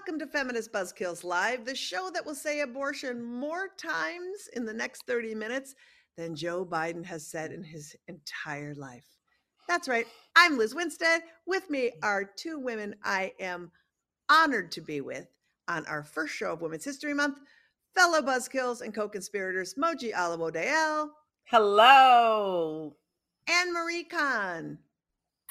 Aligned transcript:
Welcome 0.00 0.18
to 0.20 0.26
Feminist 0.26 0.72
Buzzkills 0.72 1.24
Live, 1.24 1.66
the 1.66 1.74
show 1.74 2.08
that 2.14 2.24
will 2.24 2.34
say 2.34 2.60
abortion 2.60 3.22
more 3.22 3.68
times 3.76 4.48
in 4.54 4.64
the 4.64 4.72
next 4.72 5.04
30 5.06 5.34
minutes 5.34 5.74
than 6.16 6.34
Joe 6.34 6.64
Biden 6.64 7.04
has 7.04 7.26
said 7.26 7.52
in 7.52 7.62
his 7.62 7.94
entire 8.08 8.74
life. 8.76 9.04
That's 9.68 9.88
right. 9.88 10.06
I'm 10.34 10.56
Lizz 10.56 10.74
Winstead. 10.74 11.20
With 11.46 11.68
me 11.68 11.90
are 12.02 12.24
two 12.24 12.58
women 12.58 12.94
I 13.04 13.34
am 13.40 13.70
honored 14.30 14.72
to 14.72 14.80
be 14.80 15.02
with 15.02 15.26
on 15.68 15.84
our 15.84 16.02
first 16.02 16.32
show 16.32 16.54
of 16.54 16.62
Women's 16.62 16.86
History 16.86 17.12
Month, 17.12 17.36
fellow 17.94 18.22
Buzzkills 18.22 18.80
and 18.80 18.94
co-conspirators 18.94 19.74
Moji 19.74 20.12
Alamo 20.12 20.50
Hello. 21.44 22.96
and 23.46 23.72
Marie 23.74 24.04
Khan. 24.04 24.78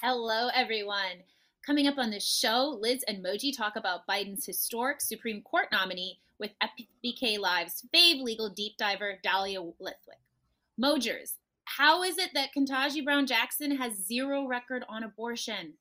Hello, 0.02 0.50
everyone. 0.55 1.22
Coming 1.70 1.86
up 1.86 2.00
on 2.00 2.09
this 2.09 2.28
show, 2.28 2.80
Liz 2.81 3.03
and 3.08 3.23
Moji 3.23 3.56
talk 3.56 3.75
about 3.75 4.08
Biden's 4.08 4.44
historic 4.44 5.00
Supreme 5.02 5.44
Court 5.44 5.67
nominee 5.72 6.17
with 6.39 6.50
FBK 6.64 7.38
Live's 7.38 7.86
fave 7.94 8.23
legal 8.23 8.50
deep 8.50 8.76
diver, 8.78 9.20
Dahlia 9.22 9.61
Lithwick. 9.61 10.23
Mojers, 10.80 11.36
how 11.66 12.02
is 12.02 12.17
it 12.17 12.31
that 12.34 12.50
Ketanji 12.58 13.06
Brown 13.06 13.28
Jackson 13.28 13.78
has 13.78 13.94
zero 14.03 14.48
record 14.48 14.84
on 14.89 15.03
abortion? 15.03 15.76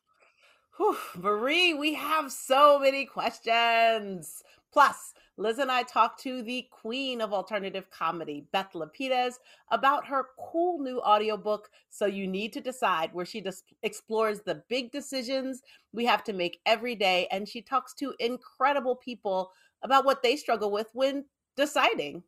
Whew, 0.76 0.98
Marie, 1.16 1.72
we 1.72 1.94
have 1.94 2.30
so 2.30 2.78
many 2.78 3.06
questions. 3.06 4.42
Plus, 4.70 5.14
Liz 5.38 5.58
and 5.58 5.70
I 5.70 5.84
talked 5.84 6.20
to 6.22 6.42
the 6.42 6.66
queen 6.72 7.20
of 7.20 7.32
alternative 7.32 7.88
comedy, 7.90 8.48
Beth 8.52 8.72
Lapides, 8.74 9.34
about 9.70 10.04
her 10.04 10.26
cool 10.36 10.82
new 10.82 11.00
audiobook, 11.00 11.70
So 11.90 12.06
You 12.06 12.26
Need 12.26 12.52
to 12.54 12.60
Decide, 12.60 13.14
where 13.14 13.24
she 13.24 13.40
dis- 13.40 13.62
explores 13.84 14.40
the 14.40 14.64
big 14.68 14.90
decisions 14.90 15.62
we 15.92 16.04
have 16.06 16.24
to 16.24 16.32
make 16.32 16.58
every 16.66 16.96
day. 16.96 17.28
And 17.30 17.48
she 17.48 17.62
talks 17.62 17.94
to 17.94 18.14
incredible 18.18 18.96
people 18.96 19.52
about 19.82 20.04
what 20.04 20.24
they 20.24 20.34
struggle 20.34 20.72
with 20.72 20.88
when 20.92 21.24
deciding. 21.56 22.24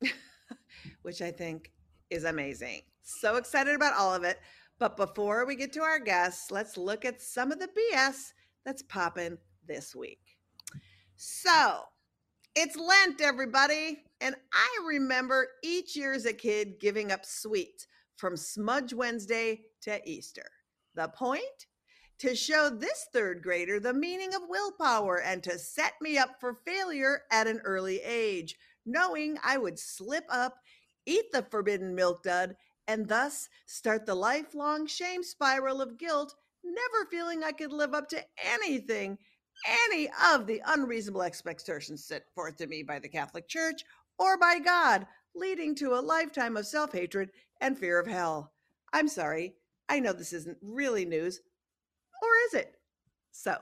which 1.02 1.22
I 1.22 1.32
think 1.32 1.72
is 2.10 2.22
amazing. 2.22 2.82
So 3.02 3.36
excited 3.36 3.74
about 3.74 3.94
all 3.94 4.14
of 4.14 4.22
it. 4.22 4.38
But 4.78 4.96
before 4.96 5.46
we 5.46 5.56
get 5.56 5.72
to 5.72 5.82
our 5.82 5.98
guests, 5.98 6.52
let's 6.52 6.76
look 6.76 7.04
at 7.04 7.20
some 7.20 7.50
of 7.50 7.58
the 7.58 7.68
BS 7.68 8.32
that's 8.64 8.82
popping 8.82 9.36
this 9.66 9.96
week. 9.96 10.20
So 11.16 11.86
it's 12.56 12.76
Lent, 12.76 13.20
everybody. 13.20 14.02
And 14.22 14.34
I 14.52 14.86
remember 14.88 15.46
each 15.62 15.94
year 15.94 16.14
as 16.14 16.24
a 16.24 16.32
kid 16.32 16.80
giving 16.80 17.12
up 17.12 17.24
sweets 17.24 17.86
from 18.16 18.34
Smudge 18.34 18.94
Wednesday 18.94 19.60
to 19.82 20.00
Easter. 20.08 20.48
The 20.94 21.08
point? 21.08 21.66
To 22.20 22.34
show 22.34 22.70
this 22.70 23.06
third 23.12 23.42
grader 23.42 23.78
the 23.78 23.92
meaning 23.92 24.34
of 24.34 24.48
willpower 24.48 25.20
and 25.20 25.42
to 25.42 25.58
set 25.58 25.92
me 26.00 26.16
up 26.16 26.30
for 26.40 26.60
failure 26.66 27.24
at 27.30 27.46
an 27.46 27.60
early 27.62 28.00
age, 28.00 28.56
knowing 28.86 29.36
I 29.44 29.58
would 29.58 29.78
slip 29.78 30.24
up, 30.30 30.56
eat 31.04 31.26
the 31.32 31.42
forbidden 31.42 31.94
milk 31.94 32.22
dud, 32.22 32.56
and 32.88 33.06
thus 33.06 33.50
start 33.66 34.06
the 34.06 34.14
lifelong 34.14 34.86
shame 34.86 35.22
spiral 35.22 35.82
of 35.82 35.98
guilt, 35.98 36.34
never 36.64 37.10
feeling 37.10 37.44
I 37.44 37.52
could 37.52 37.72
live 37.72 37.92
up 37.92 38.08
to 38.08 38.24
anything, 38.42 39.18
any 39.90 40.08
of 40.32 40.46
the 40.46 40.62
unreasonable 40.66 41.22
expectations 41.22 42.04
set 42.04 42.24
forth 42.34 42.56
to 42.56 42.66
me 42.66 42.82
by 42.82 42.98
the 42.98 43.08
Catholic 43.08 43.48
Church 43.48 43.82
or 44.18 44.38
by 44.38 44.58
God, 44.58 45.06
leading 45.34 45.74
to 45.76 45.94
a 45.94 46.00
lifetime 46.00 46.56
of 46.56 46.66
self 46.66 46.92
hatred 46.92 47.30
and 47.60 47.78
fear 47.78 47.98
of 47.98 48.06
hell. 48.06 48.52
I'm 48.92 49.08
sorry, 49.08 49.54
I 49.88 50.00
know 50.00 50.12
this 50.12 50.32
isn't 50.32 50.58
really 50.62 51.04
news, 51.04 51.40
or 52.22 52.28
is 52.48 52.54
it? 52.54 52.76
So, 53.32 53.56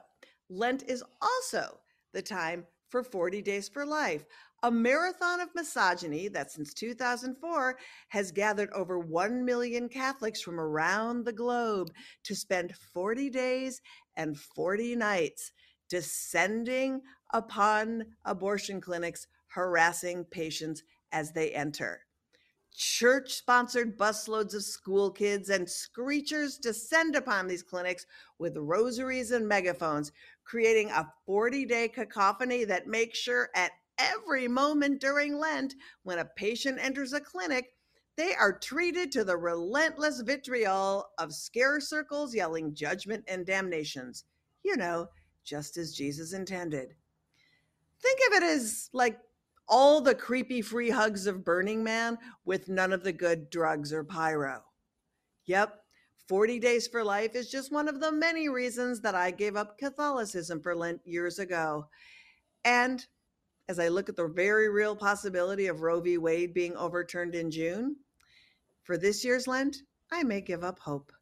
Lent 0.49 0.84
is 0.84 1.03
also 1.21 1.78
the 2.12 2.22
time 2.22 2.66
for 2.88 3.03
40 3.03 3.43
Days 3.43 3.69
for 3.69 3.84
Life, 3.84 4.25
a 4.62 4.71
marathon 4.71 5.41
of 5.41 5.55
misogyny 5.55 6.28
that 6.28 6.50
since 6.50 6.72
2004 6.72 7.76
has 8.09 8.31
gathered 8.31 8.71
over 8.72 8.99
1 8.99 9.44
million 9.44 9.88
Catholics 9.88 10.41
from 10.41 10.61
around 10.61 11.25
the 11.25 11.32
globe 11.32 11.91
to 12.22 12.34
spend 12.34 12.75
40 12.76 13.31
days 13.31 13.81
and 14.16 14.38
40 14.38 14.97
nights 14.97 15.53
descending 15.94 17.00
upon 17.32 18.05
abortion 18.25 18.81
clinics, 18.81 19.28
harassing 19.47 20.25
patients 20.25 20.82
as 21.12 21.31
they 21.31 21.53
enter. 21.53 22.00
Church 22.75 23.34
sponsored 23.34 23.97
busloads 23.97 24.56
of 24.56 24.65
school 24.65 25.12
kids 25.12 25.50
and 25.50 25.69
screechers 25.69 26.60
descend 26.60 27.15
upon 27.15 27.47
these 27.47 27.62
clinics 27.62 28.06
with 28.41 28.56
rosaries 28.56 29.31
and 29.31 29.47
megaphones, 29.47 30.10
creating 30.43 30.91
a 30.91 31.06
40 31.27 31.65
day 31.65 31.87
cacophony 31.87 32.65
that 32.65 32.88
makes 32.88 33.16
sure 33.16 33.50
at 33.55 33.71
every 33.97 34.49
moment 34.49 35.00
during 35.00 35.38
Lent, 35.38 35.76
when 36.03 36.19
a 36.19 36.25
patient 36.25 36.81
enters 36.81 37.12
a 37.12 37.21
clinic, 37.21 37.66
they 38.16 38.34
are 38.34 38.59
treated 38.59 39.12
to 39.12 39.22
the 39.22 39.37
relentless 39.37 40.22
vitriol 40.22 41.06
of 41.19 41.32
scare 41.32 41.78
circles 41.78 42.34
yelling 42.34 42.75
judgment 42.75 43.22
and 43.28 43.47
damnations. 43.47 44.25
You 44.65 44.76
know, 44.76 45.06
just 45.44 45.77
as 45.77 45.94
Jesus 45.94 46.32
intended. 46.32 46.94
Think 48.00 48.21
of 48.28 48.37
it 48.37 48.43
as 48.43 48.91
like 48.93 49.19
all 49.69 50.00
the 50.00 50.15
creepy 50.15 50.62
free 50.62 50.91
hugs 50.91 51.27
of 51.27 51.44
Burning 51.44 51.82
Man 51.82 52.19
with 52.44 52.69
none 52.69 52.93
of 52.93 53.03
the 53.03 53.12
good 53.12 53.50
drugs 53.50 53.93
or 53.93 54.05
pyro. 54.05 54.62
Yep, 55.47 55.78
40 56.28 56.59
Days 56.59 56.87
for 56.88 57.05
Life 57.05 57.34
is 57.34 57.50
just 57.50 57.72
one 57.72 57.88
of 57.88 58.00
the 58.00 58.12
many 58.12 58.49
reasons 58.49 59.00
that 59.00 59.15
I 59.15 59.31
gave 59.31 59.56
up 59.56 59.78
Catholicism 59.78 60.60
for 60.60 60.75
Lent 60.75 61.00
years 61.05 61.38
ago. 61.38 61.87
And 62.64 63.06
as 63.69 63.79
I 63.79 63.88
look 63.88 64.08
at 64.08 64.17
the 64.17 64.29
very 64.29 64.69
real 64.69 64.97
possibility 64.97 65.67
of 65.67 65.82
Roe 65.82 66.00
v. 66.00 66.19
Wade 66.19 66.55
being 66.55 66.76
overturned 66.76 67.35
in 67.35 67.50
June, 67.50 67.97
for 68.82 68.97
this 68.97 69.25
year's 69.25 69.47
Lent, 69.47 69.76
I 70.12 70.23
may 70.23 70.40
give 70.40 70.64
up 70.64 70.79
hope. 70.79 71.12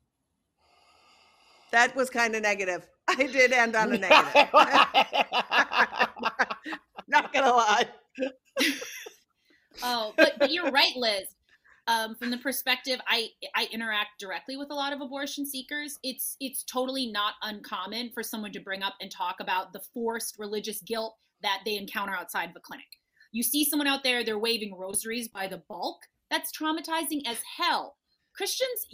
That 1.70 1.96
was 1.96 2.10
kind 2.10 2.34
of 2.34 2.42
negative. 2.42 2.86
I 3.18 3.26
did 3.26 3.52
end 3.52 3.76
on 3.76 3.92
a 3.92 3.98
negative. 3.98 4.48
Not 7.08 7.32
gonna 7.32 7.50
lie. 7.50 7.88
Oh, 9.82 10.12
but, 10.16 10.34
but 10.38 10.52
you're 10.52 10.70
right, 10.70 10.94
Liz. 10.96 11.28
Um, 11.88 12.14
from 12.14 12.30
the 12.30 12.38
perspective, 12.38 13.00
I 13.06 13.28
I 13.54 13.68
interact 13.72 14.20
directly 14.20 14.56
with 14.56 14.70
a 14.70 14.74
lot 14.74 14.92
of 14.92 15.00
abortion 15.00 15.44
seekers. 15.44 15.98
It's 16.02 16.36
it's 16.40 16.64
totally 16.64 17.10
not 17.10 17.34
uncommon 17.42 18.10
for 18.14 18.22
someone 18.22 18.52
to 18.52 18.60
bring 18.60 18.82
up 18.82 18.94
and 19.00 19.10
talk 19.10 19.36
about 19.40 19.72
the 19.72 19.80
forced 19.92 20.38
religious 20.38 20.80
guilt 20.82 21.16
that 21.42 21.60
they 21.64 21.76
encounter 21.76 22.14
outside 22.14 22.50
of 22.50 22.56
a 22.56 22.60
clinic. 22.60 22.86
You 23.32 23.42
see 23.42 23.64
someone 23.64 23.88
out 23.88 24.04
there, 24.04 24.24
they're 24.24 24.38
waving 24.38 24.76
rosaries 24.76 25.28
by 25.28 25.48
the 25.48 25.62
bulk. 25.68 25.98
That's 26.30 26.56
traumatizing 26.56 27.22
as 27.26 27.38
hell. 27.58 27.96
Christians, 28.36 28.86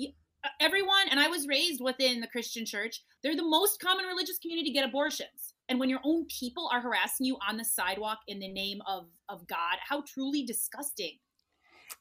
everyone, 0.60 1.08
and 1.10 1.20
I 1.20 1.28
was 1.28 1.46
raised 1.48 1.80
within 1.82 2.20
the 2.20 2.26
Christian 2.26 2.64
church. 2.64 3.02
They're 3.22 3.36
the 3.36 3.42
most 3.42 3.80
common 3.80 4.06
religious 4.06 4.38
community 4.38 4.70
to 4.70 4.74
get 4.74 4.88
abortions. 4.88 5.54
And 5.68 5.78
when 5.78 5.88
your 5.88 6.00
own 6.04 6.26
people 6.26 6.68
are 6.72 6.80
harassing 6.80 7.26
you 7.26 7.36
on 7.46 7.56
the 7.56 7.64
sidewalk 7.64 8.18
in 8.26 8.38
the 8.38 8.52
name 8.52 8.80
of 8.86 9.08
of 9.28 9.46
God, 9.46 9.76
how 9.86 10.02
truly 10.02 10.44
disgusting. 10.44 11.18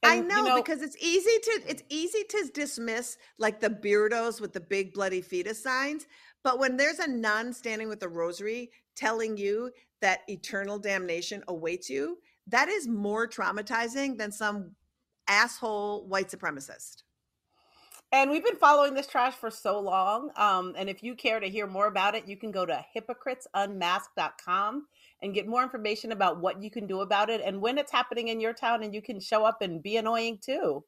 I 0.03 0.19
know, 0.19 0.37
you 0.37 0.43
know- 0.45 0.55
because 0.55 0.81
it's 0.81 0.97
easy 0.97 1.39
to 1.43 1.61
it's 1.67 1.83
easy 1.89 2.23
to 2.29 2.51
dismiss 2.53 3.17
like 3.37 3.59
the 3.59 3.69
beardos 3.69 4.39
with 4.39 4.53
the 4.53 4.59
big 4.59 4.93
bloody 4.93 5.21
fetus 5.21 5.61
signs, 5.61 6.05
but 6.43 6.59
when 6.59 6.77
there's 6.77 6.99
a 6.99 7.07
nun 7.07 7.53
standing 7.53 7.89
with 7.89 8.03
a 8.03 8.07
rosary 8.07 8.71
telling 8.95 9.37
you 9.37 9.71
that 10.01 10.21
eternal 10.27 10.79
damnation 10.79 11.43
awaits 11.47 11.89
you, 11.89 12.17
that 12.47 12.69
is 12.69 12.87
more 12.87 13.27
traumatizing 13.27 14.17
than 14.17 14.31
some 14.31 14.75
asshole 15.27 16.07
white 16.07 16.29
supremacist. 16.29 17.03
And 18.13 18.31
we've 18.31 18.43
been 18.43 18.55
following 18.55 18.93
this 18.93 19.07
trash 19.07 19.33
for 19.33 19.51
so 19.51 19.79
long. 19.79 20.31
Um, 20.37 20.73
and 20.77 20.89
if 20.89 21.03
you 21.03 21.13
care 21.13 21.39
to 21.41 21.49
hear 21.49 21.67
more 21.67 21.87
about 21.87 22.15
it, 22.15 22.25
you 22.27 22.37
can 22.37 22.51
go 22.51 22.65
to 22.65 22.85
hypocritesunmasked.com 22.95 24.87
and 25.21 25.33
get 25.33 25.47
more 25.47 25.61
information 25.63 26.11
about 26.13 26.39
what 26.39 26.61
you 26.61 26.71
can 26.71 26.87
do 26.87 27.01
about 27.01 27.29
it 27.29 27.41
and 27.43 27.59
when 27.61 27.77
it's 27.77 27.91
happening 27.91 28.29
in 28.29 28.39
your 28.39 28.53
town. 28.53 28.83
And 28.83 28.93
you 28.93 29.01
can 29.01 29.19
show 29.19 29.43
up 29.43 29.61
and 29.61 29.83
be 29.83 29.97
annoying 29.97 30.39
too. 30.41 30.83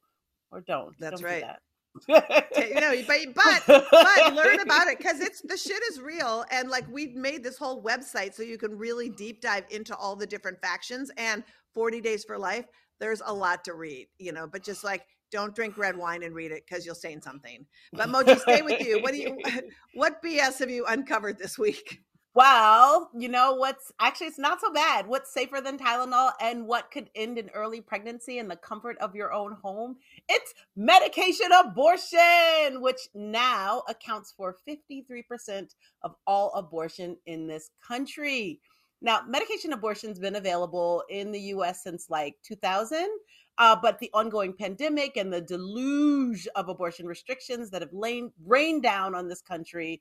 Or 0.50 0.62
don't. 0.62 0.94
That's 0.98 1.20
Don't 1.20 1.28
do 1.28 1.34
right. 1.34 1.42
that. 1.42 1.60
Ta- 2.08 2.62
You 2.62 2.80
know, 2.80 2.94
but 3.06 3.18
but 3.66 3.88
but 3.90 4.34
learn 4.34 4.60
about 4.60 4.86
it 4.88 4.98
because 4.98 5.20
it's 5.20 5.42
the 5.42 5.56
shit 5.56 5.82
is 5.90 6.00
real 6.00 6.44
and 6.50 6.70
like 6.70 6.84
we've 6.90 7.14
made 7.16 7.42
this 7.42 7.58
whole 7.58 7.82
website 7.82 8.32
so 8.34 8.42
you 8.42 8.58
can 8.58 8.76
really 8.78 9.08
deep 9.10 9.40
dive 9.40 9.64
into 9.70 9.94
all 9.96 10.14
the 10.16 10.26
different 10.26 10.60
factions 10.60 11.10
and 11.16 11.42
40 11.74 12.00
days 12.00 12.24
for 12.24 12.38
life 12.38 12.64
there's 13.00 13.22
a 13.24 13.32
lot 13.34 13.64
to 13.64 13.74
read 13.74 14.06
you 14.18 14.30
know 14.32 14.46
but 14.46 14.62
just 14.62 14.84
like 14.84 15.04
don't 15.30 15.54
drink 15.54 15.76
red 15.78 15.96
wine 15.96 16.22
and 16.22 16.34
read 16.34 16.52
it 16.52 16.64
because 16.68 16.84
you'll 16.84 16.94
stain 16.94 17.20
something 17.20 17.66
but 17.92 18.08
moji 18.12 18.38
stay 18.38 18.62
with 18.62 18.80
you 18.80 19.00
what 19.02 19.12
do 19.12 19.18
you 19.18 19.38
what 19.94 20.22
bs 20.22 20.58
have 20.58 20.70
you 20.70 20.84
uncovered 20.86 21.38
this 21.38 21.58
week 21.58 22.00
Well, 22.32 23.10
you 23.12 23.28
know 23.28 23.54
what's 23.54 23.90
actually 23.98 24.28
it's 24.28 24.38
not 24.38 24.60
so 24.60 24.72
bad. 24.72 25.08
What's 25.08 25.34
safer 25.34 25.60
than 25.60 25.76
Tylenol 25.76 26.30
and 26.40 26.64
what 26.64 26.92
could 26.92 27.10
end 27.16 27.38
an 27.38 27.50
early 27.54 27.80
pregnancy 27.80 28.38
in 28.38 28.46
the 28.46 28.54
comfort 28.54 28.96
of 28.98 29.16
your 29.16 29.32
own 29.32 29.56
home? 29.60 29.96
It's 30.28 30.54
medication 30.76 31.50
abortion, 31.52 32.80
which 32.80 33.00
now 33.14 33.82
accounts 33.88 34.32
for 34.36 34.56
53% 34.68 35.74
of 36.02 36.14
all 36.24 36.52
abortion 36.54 37.16
in 37.26 37.48
this 37.48 37.70
country. 37.86 38.60
Now, 39.02 39.22
medication 39.26 39.72
abortion's 39.72 40.20
been 40.20 40.36
available 40.36 41.02
in 41.08 41.32
the 41.32 41.40
US 41.54 41.82
since 41.82 42.10
like 42.10 42.36
2000, 42.44 43.08
uh, 43.58 43.76
but 43.80 43.98
the 43.98 44.10
ongoing 44.14 44.52
pandemic 44.52 45.16
and 45.16 45.32
the 45.32 45.40
deluge 45.40 46.48
of 46.56 46.68
abortion 46.68 47.06
restrictions 47.06 47.70
that 47.70 47.82
have 47.82 47.92
lain, 47.92 48.32
rained 48.44 48.82
down 48.82 49.14
on 49.14 49.28
this 49.28 49.42
country 49.42 50.00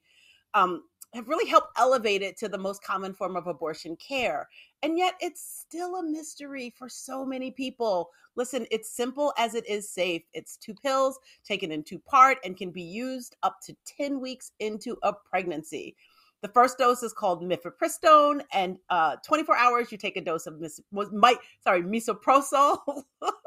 um, 0.54 0.84
have 1.14 1.28
really 1.28 1.50
helped 1.50 1.78
elevate 1.78 2.22
it 2.22 2.38
to 2.38 2.48
the 2.48 2.58
most 2.58 2.84
common 2.84 3.14
form 3.14 3.36
of 3.36 3.48
abortion 3.48 3.96
care. 3.96 4.48
And 4.84 4.98
yet 4.98 5.16
it's 5.20 5.42
still 5.42 5.96
a 5.96 6.04
mystery 6.04 6.74
for 6.78 6.88
so 6.88 7.26
many 7.26 7.52
people. 7.52 8.12
Listen, 8.36 8.66
it's 8.72 8.92
simple 8.92 9.34
as 9.38 9.56
it 9.56 9.68
is 9.68 9.90
safe. 9.90 10.22
It's 10.34 10.56
two 10.58 10.74
pills 10.74 11.20
taken 11.44 11.72
in 11.72 11.84
two 11.84 12.00
part 12.00 12.38
and 12.44 12.56
can 12.56 12.72
be 12.72 12.84
used 12.84 13.36
up 13.44 13.60
to 13.64 13.76
10 13.86 14.22
weeks 14.22 14.52
into 14.60 14.98
a 15.04 15.14
pregnancy. 15.14 15.96
The 16.42 16.48
first 16.48 16.78
dose 16.78 17.04
is 17.04 17.12
called 17.12 17.44
mifepristone, 17.44 18.42
and 18.54 18.78
uh, 18.90 19.18
24 19.26 19.58
hours 19.58 19.92
you 19.92 19.98
take 19.98 20.16
a 20.16 20.22
dose 20.22 20.48
of 20.48 20.62
mis- 20.62 20.80
sorry 20.94 21.82
misoprostol, 21.82 23.04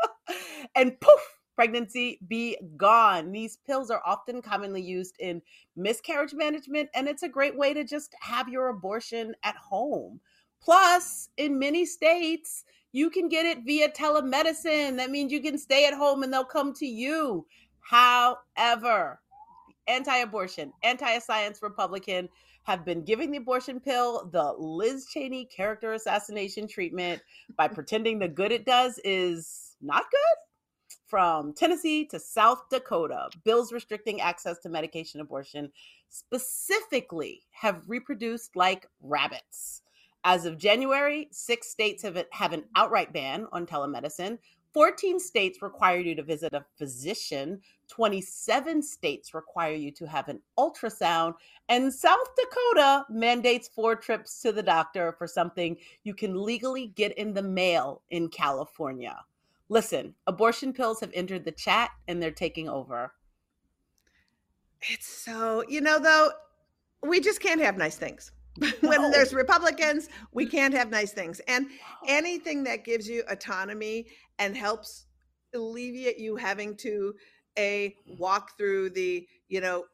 and 0.74 0.98
poof, 1.00 1.38
pregnancy 1.54 2.18
be 2.28 2.56
gone. 2.76 3.32
These 3.32 3.58
pills 3.66 3.90
are 3.90 4.02
often 4.04 4.42
commonly 4.42 4.82
used 4.82 5.16
in 5.18 5.42
miscarriage 5.76 6.34
management, 6.34 6.88
and 6.94 7.08
it's 7.08 7.22
a 7.22 7.28
great 7.28 7.56
way 7.56 7.74
to 7.74 7.84
just 7.84 8.14
have 8.20 8.48
your 8.48 8.68
abortion 8.68 9.34
at 9.42 9.56
home. 9.56 10.20
Plus, 10.62 11.28
in 11.36 11.58
many 11.58 11.84
states, 11.84 12.64
you 12.92 13.10
can 13.10 13.28
get 13.28 13.46
it 13.46 13.64
via 13.64 13.90
telemedicine. 13.90 14.96
That 14.96 15.10
means 15.10 15.32
you 15.32 15.40
can 15.40 15.58
stay 15.58 15.86
at 15.86 15.94
home 15.94 16.22
and 16.22 16.32
they'll 16.32 16.44
come 16.44 16.72
to 16.74 16.86
you. 16.86 17.46
However, 17.80 19.20
anti 19.88 20.16
abortion, 20.18 20.72
anti 20.82 21.18
science 21.18 21.60
Republican 21.62 22.28
have 22.64 22.84
been 22.84 23.04
giving 23.04 23.32
the 23.32 23.38
abortion 23.38 23.80
pill 23.80 24.28
the 24.30 24.54
Liz 24.56 25.06
Cheney 25.06 25.46
character 25.46 25.94
assassination 25.94 26.68
treatment 26.68 27.20
by 27.56 27.66
pretending 27.68 28.18
the 28.18 28.28
good 28.28 28.52
it 28.52 28.64
does 28.64 29.00
is 29.04 29.76
not 29.80 30.04
good 30.10 30.51
from 31.12 31.52
Tennessee 31.52 32.06
to 32.06 32.18
South 32.18 32.70
Dakota, 32.70 33.28
bills 33.44 33.70
restricting 33.70 34.22
access 34.22 34.58
to 34.60 34.70
medication 34.70 35.20
abortion 35.20 35.70
specifically 36.08 37.42
have 37.50 37.82
reproduced 37.86 38.56
like 38.56 38.86
rabbits. 39.02 39.82
As 40.24 40.46
of 40.46 40.56
January, 40.56 41.28
six 41.30 41.68
states 41.68 42.02
have, 42.02 42.16
have 42.30 42.54
an 42.54 42.64
outright 42.76 43.12
ban 43.12 43.46
on 43.52 43.66
telemedicine. 43.66 44.38
14 44.72 45.20
states 45.20 45.60
require 45.60 45.98
you 45.98 46.14
to 46.14 46.22
visit 46.22 46.54
a 46.54 46.64
physician. 46.78 47.60
27 47.88 48.80
states 48.80 49.34
require 49.34 49.74
you 49.74 49.90
to 49.90 50.06
have 50.06 50.28
an 50.28 50.40
ultrasound. 50.58 51.34
And 51.68 51.92
South 51.92 52.34
Dakota 52.38 53.04
mandates 53.10 53.68
four 53.68 53.96
trips 53.96 54.40
to 54.40 54.50
the 54.50 54.62
doctor 54.62 55.14
for 55.18 55.26
something 55.26 55.76
you 56.04 56.14
can 56.14 56.42
legally 56.42 56.86
get 56.86 57.18
in 57.18 57.34
the 57.34 57.42
mail 57.42 58.00
in 58.08 58.28
California. 58.30 59.18
Listen, 59.72 60.14
abortion 60.26 60.74
pills 60.74 61.00
have 61.00 61.10
entered 61.14 61.46
the 61.46 61.50
chat 61.50 61.90
and 62.06 62.22
they're 62.22 62.30
taking 62.30 62.68
over. 62.68 63.12
it's 64.90 65.06
so 65.06 65.64
you 65.68 65.80
know 65.80 65.98
though 65.98 66.30
we 67.08 67.20
just 67.20 67.40
can't 67.40 67.60
have 67.60 67.76
nice 67.78 67.96
things 67.96 68.32
when 68.80 69.00
No. 69.00 69.10
there's 69.10 69.32
republicans 69.32 70.08
we 70.32 70.44
can't 70.56 70.74
have 70.74 70.90
nice 70.90 71.12
things 71.12 71.40
and 71.48 71.66
anything 72.06 72.64
that 72.64 72.84
gives 72.84 73.08
you 73.08 73.22
autonomy 73.30 74.06
and 74.38 74.56
helps 74.56 75.06
alleviate 75.54 76.18
you 76.18 76.36
having 76.36 76.76
to 76.76 77.14
a 77.58 77.94
walk 78.18 78.58
through 78.58 78.90
the 78.90 79.26
you 79.48 79.60
know 79.60 79.84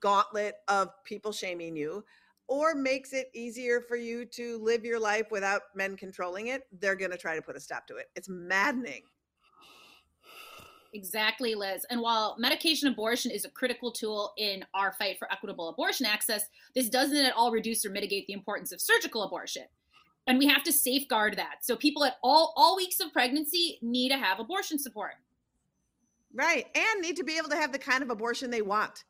gauntlet 0.00 0.54
of 0.68 0.88
people 1.04 1.30
shaming 1.32 1.76
you 1.76 2.02
or 2.48 2.74
makes 2.74 3.12
it 3.12 3.30
easier 3.34 3.80
for 3.80 3.96
you 3.96 4.24
to 4.24 4.58
live 4.58 4.84
your 4.84 5.00
life 5.00 5.26
without 5.30 5.62
men 5.74 5.96
controlling 5.96 6.48
it 6.48 6.62
they're 6.80 6.96
going 6.96 7.10
to 7.10 7.18
try 7.18 7.36
to 7.36 7.42
put 7.42 7.56
a 7.56 7.60
stop 7.60 7.86
to 7.86 7.96
it 7.96 8.06
it's 8.14 8.28
maddening 8.28 9.02
Exactly, 10.94 11.54
Liz. 11.54 11.86
And 11.88 12.00
while 12.00 12.36
medication 12.38 12.88
abortion 12.88 13.30
is 13.30 13.44
a 13.44 13.50
critical 13.50 13.90
tool 13.90 14.34
in 14.36 14.64
our 14.74 14.92
fight 14.92 15.18
for 15.18 15.30
equitable 15.32 15.70
abortion 15.70 16.04
access, 16.04 16.44
this 16.74 16.90
doesn't 16.90 17.16
at 17.16 17.34
all 17.34 17.50
reduce 17.50 17.84
or 17.86 17.90
mitigate 17.90 18.26
the 18.26 18.34
importance 18.34 18.72
of 18.72 18.80
surgical 18.80 19.22
abortion. 19.22 19.64
And 20.26 20.38
we 20.38 20.46
have 20.46 20.62
to 20.64 20.72
safeguard 20.72 21.36
that. 21.36 21.56
So 21.62 21.76
people 21.76 22.04
at 22.04 22.16
all 22.22 22.52
all 22.56 22.76
weeks 22.76 23.00
of 23.00 23.12
pregnancy 23.12 23.78
need 23.80 24.10
to 24.10 24.18
have 24.18 24.38
abortion 24.38 24.78
support. 24.78 25.14
Right. 26.34 26.66
And 26.74 27.00
need 27.00 27.16
to 27.16 27.24
be 27.24 27.38
able 27.38 27.48
to 27.50 27.56
have 27.56 27.72
the 27.72 27.78
kind 27.78 28.02
of 28.02 28.10
abortion 28.10 28.50
they 28.50 28.62
want. 28.62 29.04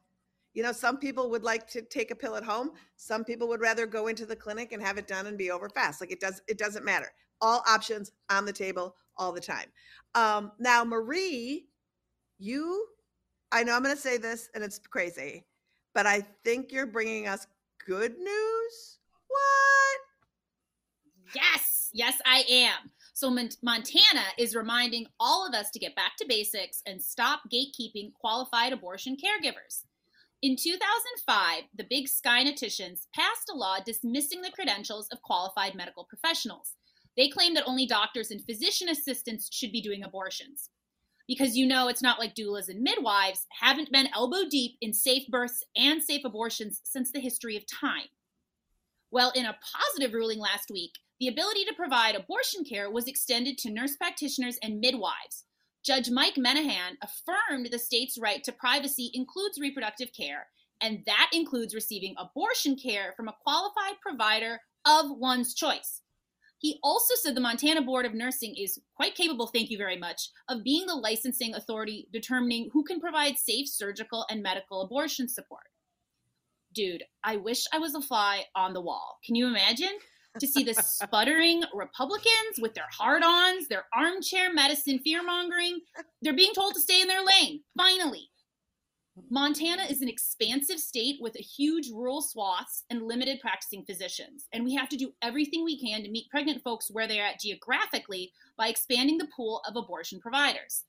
You 0.55 0.63
know, 0.63 0.73
some 0.73 0.99
people 0.99 1.31
would 1.31 1.43
like 1.43 1.67
to 1.71 1.83
take 1.83 2.11
a 2.11 2.15
pill 2.15 2.37
at 2.37 2.45
home. 2.45 2.73
Some 2.97 3.25
people 3.25 3.49
would 3.49 3.61
rather 3.61 3.87
go 3.87 4.09
into 4.09 4.27
the 4.27 4.37
clinic 4.37 4.73
and 4.73 4.83
have 4.83 4.99
it 4.99 5.07
done 5.07 5.27
and 5.27 5.39
be 5.39 5.51
over 5.51 5.69
fast. 5.69 6.01
Like 6.01 6.13
it 6.13 6.21
does 6.21 6.43
it 6.49 6.59
doesn't 6.59 6.85
matter. 6.85 7.13
All 7.41 7.63
options 7.69 8.13
on 8.31 8.45
the 8.45 8.53
table 8.53 8.95
all 9.17 9.33
the 9.33 9.41
time. 9.41 9.67
Um 10.15 10.53
now 10.59 10.85
Marie, 10.85 11.67
you 12.39 12.87
I 13.53 13.63
know 13.65 13.75
I'm 13.75 13.83
going 13.83 13.95
to 13.95 14.01
say 14.01 14.17
this 14.17 14.49
and 14.55 14.65
it's 14.65 14.79
crazy, 14.79 15.45
but 15.95 16.07
I 16.07 16.27
think 16.43 16.73
you're 16.73 16.87
bringing 16.87 17.29
us 17.29 17.47
good 17.87 18.19
news. 18.19 18.99
What? 19.29 20.01
Yes, 21.35 21.91
yes, 21.93 22.19
I 22.25 22.45
am. 22.49 22.91
So 23.13 23.31
Montana 23.31 24.25
is 24.39 24.57
reminding 24.57 25.07
all 25.21 25.47
of 25.47 25.55
us 25.55 25.71
to 25.73 25.79
get 25.79 25.95
back 25.95 26.17
to 26.19 26.27
basics 26.27 26.83
and 26.87 27.01
stop 27.01 27.43
gatekeeping 27.53 28.15
qualified 28.15 28.73
abortion 28.73 29.17
caregivers. 29.17 29.85
In 30.43 30.57
2005, 30.57 31.63
the 31.77 31.87
Big 31.89 32.09
Sky 32.09 32.43
Naticians 32.43 33.07
passed 33.15 33.49
a 33.49 33.57
law 33.57 33.77
dismissing 33.79 34.43
the 34.43 34.51
credentials 34.51 35.07
of 35.13 35.23
qualified 35.23 35.77
medical 35.77 36.03
professionals. 36.03 36.75
They 37.17 37.29
claim 37.29 37.55
that 37.55 37.63
only 37.65 37.87
doctors 37.87 38.33
and 38.33 38.45
physician 38.45 38.89
assistants 38.89 39.49
should 39.53 39.71
be 39.71 39.81
doing 39.81 40.03
abortions. 40.03 40.71
Because 41.29 41.57
you 41.57 41.65
know 41.65 41.87
it's 41.87 42.03
not 42.03 42.19
like 42.19 42.35
doulas 42.35 42.69
and 42.69 42.83
midwives 42.83 43.47
haven't 43.61 43.93
been 43.93 44.09
elbow 44.13 44.49
deep 44.51 44.79
in 44.81 44.93
safe 44.93 45.29
births 45.29 45.63
and 45.77 46.03
safe 46.03 46.25
abortions 46.25 46.81
since 46.83 47.13
the 47.13 47.21
history 47.21 47.57
of 47.57 47.63
time. 47.65 48.09
Well, 49.13 49.31
in 49.37 49.47
a 49.47 49.57
positive 49.77 50.13
ruling 50.13 50.41
last 50.41 50.73
week, 50.73 50.91
the 51.21 51.29
ability 51.29 51.67
to 51.67 51.75
provide 51.77 52.17
abortion 52.17 52.65
care 52.65 52.91
was 52.91 53.07
extended 53.07 53.59
to 53.59 53.71
nurse 53.71 53.95
practitioners 53.95 54.59
and 54.61 54.81
midwives. 54.81 55.45
Judge 55.85 56.11
Mike 56.11 56.37
Menahan 56.37 56.97
affirmed 57.03 57.69
the 57.71 57.79
state's 57.79 58.17
right 58.17 58.45
to 58.45 58.53
privacy 58.53 59.11
includes 59.15 59.59
reproductive 59.59 60.13
care, 60.13 60.47
and 60.81 61.03
that 61.07 61.31
includes 61.33 61.75
receiving 61.75 62.15
abortion 62.19 62.77
care 62.77 63.13
from 63.17 63.29
a 63.29 63.35
qualified 63.43 64.01
provider 64.01 64.61
of 64.85 65.07
one's 65.11 65.55
choice. 65.55 66.03
He 66.59 66.79
also 66.85 67.15
said 67.17 67.35
the 67.35 67.41
Montana 67.41 67.83
Board 67.83 68.07
of 68.07 68.15
Nursing 68.15 68.55
is 68.57 68.79
quite 68.95 69.17
capable, 69.17 69.49
thank 69.49 69.71
you 69.71 69.77
very 69.77 69.99
much, 69.99 70.29
of 70.49 70.63
being 70.63 70.87
the 70.87 70.95
licensing 70.95 71.57
authority 71.57 72.09
determining 72.13 72.71
who 72.73 72.85
can 72.85 73.01
provide 73.01 73.37
safe 73.37 73.69
surgical 73.69 74.25
and 74.31 74.41
medical 74.41 74.83
abortion 74.83 75.29
support. 75.29 75.65
dude, 76.73 77.05
I 77.25 77.37
wish 77.37 77.65
I 77.73 77.79
was 77.79 77.95
a 77.95 78.01
fly 78.01 78.45
on 78.55 78.73
the 78.73 78.81
wall. 78.81 79.19
Can 79.25 79.35
you 79.35 79.47
imagine? 79.47 79.93
To 80.41 80.47
see 80.47 80.65
the 80.65 80.75
sputtering 80.75 81.63
Republicans 81.75 82.59
with 82.59 82.75
their 82.75 82.89
hard 82.91 83.23
ons, 83.23 83.69
their 83.69 83.85
armchair 83.95 84.53
medicine 84.53 84.99
fear 85.01 85.23
mongering. 85.23 85.81
They're 86.23 86.33
being 86.33 86.55
told 86.55 86.75
to 86.75 86.81
stay 86.81 87.03
in 87.03 87.09
their 87.09 87.23
lane, 87.23 87.61
finally. 87.77 88.31
Montana 89.29 89.83
is 89.83 90.01
an 90.01 90.09
expansive 90.09 90.79
state 90.79 91.17
with 91.21 91.37
a 91.37 91.43
huge 91.43 91.91
rural 91.91 92.23
swaths 92.23 92.85
and 92.89 93.03
limited 93.03 93.41
practicing 93.41 93.85
physicians. 93.85 94.47
And 94.55 94.65
we 94.65 94.75
have 94.75 94.89
to 94.89 94.97
do 94.97 95.13
everything 95.21 95.65
we 95.65 95.79
can 95.79 96.03
to 96.03 96.11
meet 96.11 96.31
pregnant 96.31 96.63
folks 96.63 96.91
where 96.91 97.07
they're 97.07 97.27
at 97.27 97.41
geographically 97.41 98.33
by 98.57 98.69
expanding 98.69 99.19
the 99.19 99.29
pool 99.37 99.61
of 99.69 99.77
abortion 99.77 100.19
providers. 100.19 100.85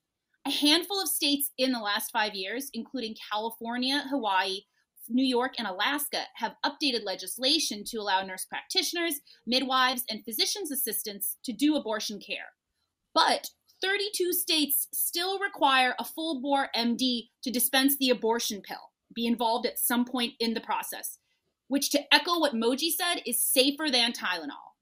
A 0.46 0.50
handful 0.50 1.00
of 1.02 1.08
states 1.08 1.50
in 1.58 1.70
the 1.70 1.80
last 1.80 2.10
five 2.12 2.34
years, 2.34 2.70
including 2.72 3.14
California, 3.30 4.04
Hawaii, 4.08 4.60
New 5.08 5.24
York, 5.24 5.54
and 5.58 5.66
Alaska, 5.66 6.22
have 6.34 6.56
updated 6.64 7.04
legislation 7.04 7.84
to 7.84 7.98
allow 7.98 8.22
nurse 8.22 8.44
practitioners, 8.44 9.20
midwives, 9.46 10.04
and 10.08 10.24
physician's 10.24 10.70
assistants 10.70 11.36
to 11.44 11.52
do 11.52 11.76
abortion 11.76 12.20
care. 12.20 12.52
But 13.14 13.50
32 13.82 14.32
states 14.32 14.88
still 14.92 15.38
require 15.38 15.94
a 15.98 16.04
full 16.04 16.40
bore 16.40 16.68
MD 16.76 17.28
to 17.42 17.50
dispense 17.50 17.96
the 17.98 18.10
abortion 18.10 18.62
pill, 18.62 18.92
be 19.14 19.26
involved 19.26 19.66
at 19.66 19.78
some 19.78 20.04
point 20.04 20.32
in 20.40 20.54
the 20.54 20.60
process, 20.60 21.18
which, 21.68 21.90
to 21.90 22.14
echo 22.14 22.38
what 22.38 22.54
Moji 22.54 22.90
said, 22.90 23.22
is 23.26 23.44
safer 23.44 23.90
than 23.90 24.12
Tylenol. 24.12 24.74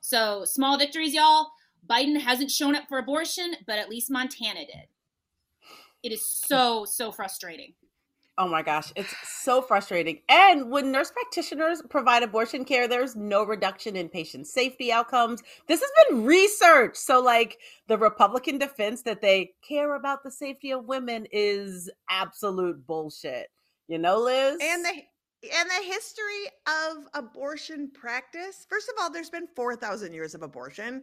So, 0.00 0.44
small 0.44 0.78
victories, 0.78 1.14
y'all. 1.14 1.48
Biden 1.88 2.20
hasn't 2.20 2.50
shown 2.50 2.74
up 2.74 2.88
for 2.88 2.98
abortion, 2.98 3.54
but 3.66 3.78
at 3.78 3.88
least 3.88 4.10
Montana 4.10 4.60
did. 4.60 4.88
It 6.02 6.12
is 6.12 6.24
so, 6.24 6.84
so 6.84 7.10
frustrating. 7.10 7.74
Oh 8.38 8.48
my 8.48 8.60
gosh, 8.60 8.92
it's 8.96 9.14
so 9.24 9.62
frustrating. 9.62 10.20
And 10.28 10.70
when 10.70 10.92
nurse 10.92 11.10
practitioners 11.10 11.80
provide 11.88 12.22
abortion 12.22 12.66
care, 12.66 12.86
there's 12.86 13.16
no 13.16 13.44
reduction 13.44 13.96
in 13.96 14.10
patient 14.10 14.46
safety 14.46 14.92
outcomes. 14.92 15.42
This 15.68 15.80
has 15.80 15.90
been 16.08 16.24
researched. 16.24 16.98
So, 16.98 17.22
like, 17.22 17.58
the 17.88 17.96
Republican 17.96 18.58
defense 18.58 19.02
that 19.02 19.22
they 19.22 19.52
care 19.66 19.94
about 19.94 20.22
the 20.22 20.30
safety 20.30 20.70
of 20.70 20.84
women 20.84 21.26
is 21.32 21.90
absolute 22.10 22.86
bullshit. 22.86 23.48
You 23.88 23.98
know, 23.98 24.18
Liz? 24.18 24.58
And 24.60 24.84
the 24.84 25.02
and 25.42 25.68
the 25.70 25.86
history 25.86 26.46
of 26.66 27.06
abortion 27.14 27.90
practice. 27.92 28.66
First 28.68 28.88
of 28.88 28.94
all, 29.00 29.10
there's 29.10 29.30
been 29.30 29.46
4,000 29.54 30.12
years 30.12 30.34
of 30.34 30.42
abortion, 30.42 31.02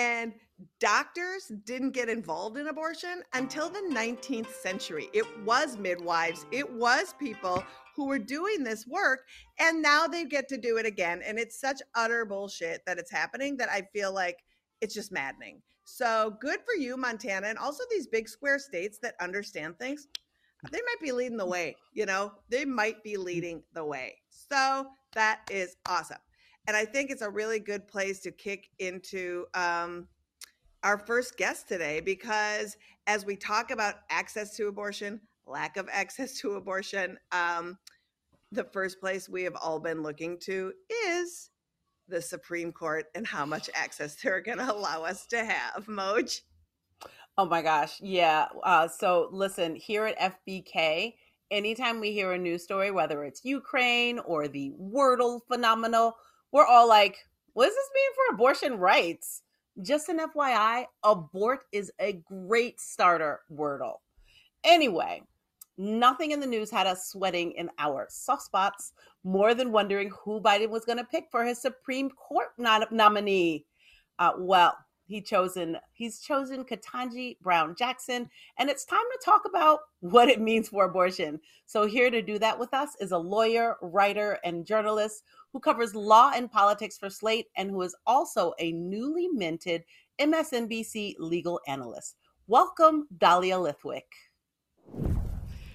and 0.00 0.32
doctors 0.78 1.52
didn't 1.64 1.90
get 1.90 2.08
involved 2.08 2.56
in 2.56 2.68
abortion 2.68 3.22
until 3.34 3.68
the 3.68 3.82
19th 3.92 4.50
century. 4.50 5.08
It 5.12 5.26
was 5.44 5.76
midwives, 5.76 6.46
it 6.50 6.70
was 6.72 7.14
people 7.18 7.62
who 7.94 8.06
were 8.06 8.18
doing 8.18 8.64
this 8.64 8.86
work, 8.86 9.20
and 9.58 9.82
now 9.82 10.06
they 10.06 10.24
get 10.24 10.48
to 10.48 10.56
do 10.56 10.78
it 10.78 10.86
again. 10.86 11.20
And 11.26 11.38
it's 11.38 11.60
such 11.60 11.82
utter 11.94 12.24
bullshit 12.24 12.80
that 12.86 12.98
it's 12.98 13.10
happening 13.10 13.58
that 13.58 13.68
I 13.68 13.82
feel 13.92 14.14
like 14.14 14.38
it's 14.80 14.94
just 14.94 15.12
maddening. 15.12 15.60
So 15.84 16.34
good 16.40 16.60
for 16.64 16.80
you, 16.80 16.96
Montana, 16.96 17.48
and 17.48 17.58
also 17.58 17.84
these 17.90 18.06
big 18.06 18.26
square 18.26 18.58
states 18.58 18.98
that 19.02 19.14
understand 19.20 19.78
things. 19.78 20.08
They 20.70 20.78
might 20.78 21.00
be 21.02 21.12
leading 21.12 21.38
the 21.38 21.46
way, 21.46 21.76
you 21.94 22.06
know, 22.06 22.32
they 22.48 22.64
might 22.64 23.02
be 23.02 23.14
mm. 23.14 23.24
leading 23.24 23.62
the 23.74 23.84
way. 23.84 24.16
So 24.28 24.86
that 25.14 25.40
is 25.50 25.76
awesome. 25.88 26.18
And 26.66 26.76
I 26.76 26.84
think 26.84 27.10
it's 27.10 27.22
a 27.22 27.30
really 27.30 27.58
good 27.58 27.88
place 27.88 28.20
to 28.20 28.30
kick 28.30 28.68
into 28.78 29.46
um, 29.54 30.08
our 30.82 30.98
first 30.98 31.36
guest 31.36 31.68
today 31.68 32.00
because 32.00 32.76
as 33.06 33.24
we 33.24 33.36
talk 33.36 33.70
about 33.70 33.96
access 34.10 34.56
to 34.56 34.68
abortion, 34.68 35.20
lack 35.46 35.76
of 35.76 35.88
access 35.92 36.38
to 36.40 36.52
abortion, 36.52 37.18
um, 37.32 37.78
the 38.52 38.64
first 38.64 39.00
place 39.00 39.28
we 39.28 39.42
have 39.44 39.56
all 39.56 39.78
been 39.78 40.02
looking 40.02 40.38
to 40.40 40.72
is 41.06 41.50
the 42.08 42.20
Supreme 42.20 42.72
Court 42.72 43.06
and 43.14 43.26
how 43.26 43.46
much 43.46 43.70
access 43.74 44.16
they're 44.16 44.40
going 44.40 44.58
to 44.58 44.72
allow 44.72 45.04
us 45.04 45.26
to 45.26 45.44
have. 45.44 45.86
Moj. 45.86 46.40
Oh 47.38 47.46
my 47.46 47.62
gosh. 47.62 47.98
Yeah. 48.02 48.48
Uh, 48.64 48.88
so 48.88 49.28
listen, 49.32 49.76
here 49.76 50.04
at 50.06 50.36
FBK, 50.46 51.14
anytime 51.50 52.00
we 52.00 52.12
hear 52.12 52.32
a 52.32 52.38
news 52.38 52.64
story, 52.64 52.90
whether 52.90 53.24
it's 53.24 53.44
Ukraine 53.44 54.18
or 54.18 54.48
the 54.48 54.72
Wordle 54.80 55.40
phenomenal, 55.48 56.16
we're 56.52 56.66
all 56.66 56.88
like, 56.88 57.16
what 57.52 57.66
does 57.66 57.74
this 57.74 57.90
mean 57.94 58.10
for 58.14 58.34
abortion 58.34 58.78
rights? 58.78 59.42
Just 59.82 60.08
an 60.08 60.18
FYI, 60.18 60.84
abort 61.02 61.64
is 61.72 61.92
a 62.00 62.12
great 62.12 62.80
starter 62.80 63.40
Wordle. 63.52 63.96
Anyway, 64.64 65.22
nothing 65.78 66.32
in 66.32 66.40
the 66.40 66.46
news 66.46 66.70
had 66.70 66.86
us 66.86 67.08
sweating 67.08 67.52
in 67.52 67.70
our 67.78 68.06
soft 68.10 68.42
spots 68.42 68.92
more 69.24 69.54
than 69.54 69.72
wondering 69.72 70.10
who 70.10 70.40
Biden 70.40 70.68
was 70.68 70.84
going 70.84 70.98
to 70.98 71.04
pick 71.04 71.26
for 71.30 71.44
his 71.44 71.60
Supreme 71.60 72.10
Court 72.10 72.48
nominee. 72.58 73.64
Uh, 74.18 74.32
well, 74.38 74.76
he 75.10 75.20
chosen 75.20 75.76
he's 75.92 76.20
chosen 76.20 76.64
Ketanji 76.64 77.36
Brown 77.40 77.74
Jackson, 77.74 78.30
and 78.58 78.70
it's 78.70 78.84
time 78.84 79.00
to 79.00 79.24
talk 79.24 79.42
about 79.44 79.80
what 80.00 80.28
it 80.28 80.40
means 80.40 80.68
for 80.68 80.84
abortion. 80.84 81.40
So 81.66 81.86
here 81.86 82.10
to 82.10 82.22
do 82.22 82.38
that 82.38 82.58
with 82.58 82.72
us 82.72 82.90
is 83.00 83.10
a 83.10 83.18
lawyer, 83.18 83.76
writer, 83.82 84.38
and 84.44 84.64
journalist 84.64 85.24
who 85.52 85.58
covers 85.58 85.96
law 85.96 86.30
and 86.34 86.50
politics 86.50 86.96
for 86.96 87.10
Slate, 87.10 87.48
and 87.56 87.70
who 87.70 87.82
is 87.82 87.96
also 88.06 88.54
a 88.60 88.70
newly 88.70 89.26
minted 89.26 89.82
MSNBC 90.20 91.16
legal 91.18 91.60
analyst. 91.66 92.14
Welcome, 92.46 93.08
Dahlia 93.18 93.56
Lithwick. 93.56 94.06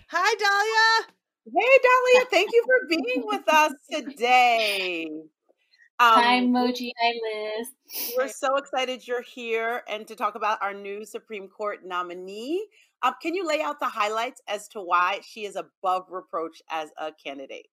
Hi, 0.08 0.36
Dahlia. 0.39 1.13
Hey, 1.54 1.80
Dahlia. 1.84 2.25
Thank 2.32 2.54
you 2.54 2.63
for 2.65 2.88
being 2.89 3.24
with 3.25 3.48
us 3.50 3.74
today. 3.92 5.10
Um, 5.98 6.10
Hi, 6.10 6.42
Moji. 6.42 6.92
Hi, 7.00 7.14
Liz. 7.58 7.70
We're 8.18 8.28
so 8.28 8.58
excited 8.58 9.08
you're 9.08 9.22
here 9.22 9.82
and 9.88 10.06
to 10.08 10.16
talk 10.16 10.36
about 10.36 10.62
our 10.62 10.74
new 10.74 11.06
Supreme 11.06 11.48
Court 11.48 11.86
nominee. 11.86 12.68
Um, 13.02 13.14
can 13.22 13.34
you 13.34 13.48
lay 13.48 13.62
out 13.62 13.80
the 13.80 13.88
highlights 13.88 14.42
as 14.50 14.68
to 14.70 14.82
why 14.82 15.22
she 15.25 15.46
is 15.46 15.56
above 15.56 16.08
reproach 16.10 16.62
as 16.70 16.90
a 16.98 17.14
candidate? 17.14 17.68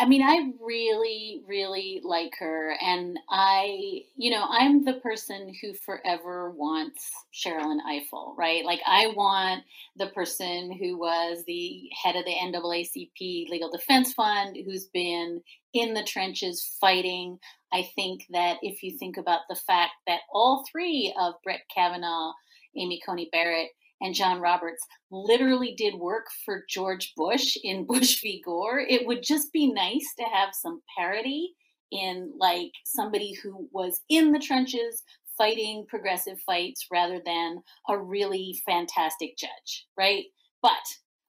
I 0.00 0.06
mean, 0.06 0.22
I 0.22 0.52
really, 0.64 1.42
really 1.46 2.00
like 2.02 2.32
her. 2.38 2.74
And 2.80 3.18
I, 3.28 4.04
you 4.16 4.30
know, 4.30 4.46
I'm 4.48 4.82
the 4.82 4.94
person 4.94 5.54
who 5.60 5.74
forever 5.74 6.52
wants 6.52 7.10
Sherrilyn 7.34 7.80
Ifill, 7.86 8.34
right? 8.34 8.64
Like, 8.64 8.80
I 8.86 9.12
want 9.14 9.62
the 9.98 10.06
person 10.06 10.72
who 10.72 10.96
was 10.96 11.44
the 11.46 11.90
head 12.02 12.16
of 12.16 12.24
the 12.24 12.32
NAACP 12.32 13.50
Legal 13.50 13.70
Defense 13.70 14.14
Fund, 14.14 14.56
who's 14.64 14.86
been 14.86 15.42
in 15.74 15.92
the 15.92 16.04
trenches 16.04 16.78
fighting. 16.80 17.38
I 17.70 17.86
think 17.94 18.24
that 18.30 18.56
if 18.62 18.82
you 18.82 18.96
think 18.96 19.18
about 19.18 19.40
the 19.50 19.56
fact 19.56 19.92
that 20.06 20.20
all 20.32 20.64
three 20.72 21.14
of 21.20 21.34
Brett 21.44 21.60
Kavanaugh, 21.74 22.32
Amy 22.74 23.02
Coney 23.04 23.28
Barrett, 23.30 23.68
and 24.00 24.14
John 24.14 24.40
Roberts 24.40 24.84
literally 25.10 25.74
did 25.76 25.94
work 25.94 26.26
for 26.44 26.64
George 26.68 27.12
Bush 27.16 27.56
in 27.62 27.84
Bush 27.88 28.20
v. 28.20 28.42
Gore, 28.44 28.80
it 28.80 29.06
would 29.06 29.22
just 29.22 29.52
be 29.52 29.72
nice 29.72 30.14
to 30.18 30.24
have 30.24 30.50
some 30.52 30.80
parity 30.96 31.52
in 31.92 32.32
like 32.38 32.70
somebody 32.84 33.34
who 33.42 33.68
was 33.72 34.00
in 34.08 34.32
the 34.32 34.38
trenches 34.38 35.02
fighting 35.36 35.86
progressive 35.88 36.38
fights 36.40 36.86
rather 36.92 37.20
than 37.24 37.62
a 37.88 37.98
really 37.98 38.60
fantastic 38.66 39.36
judge, 39.36 39.86
right? 39.96 40.24
But 40.62 40.74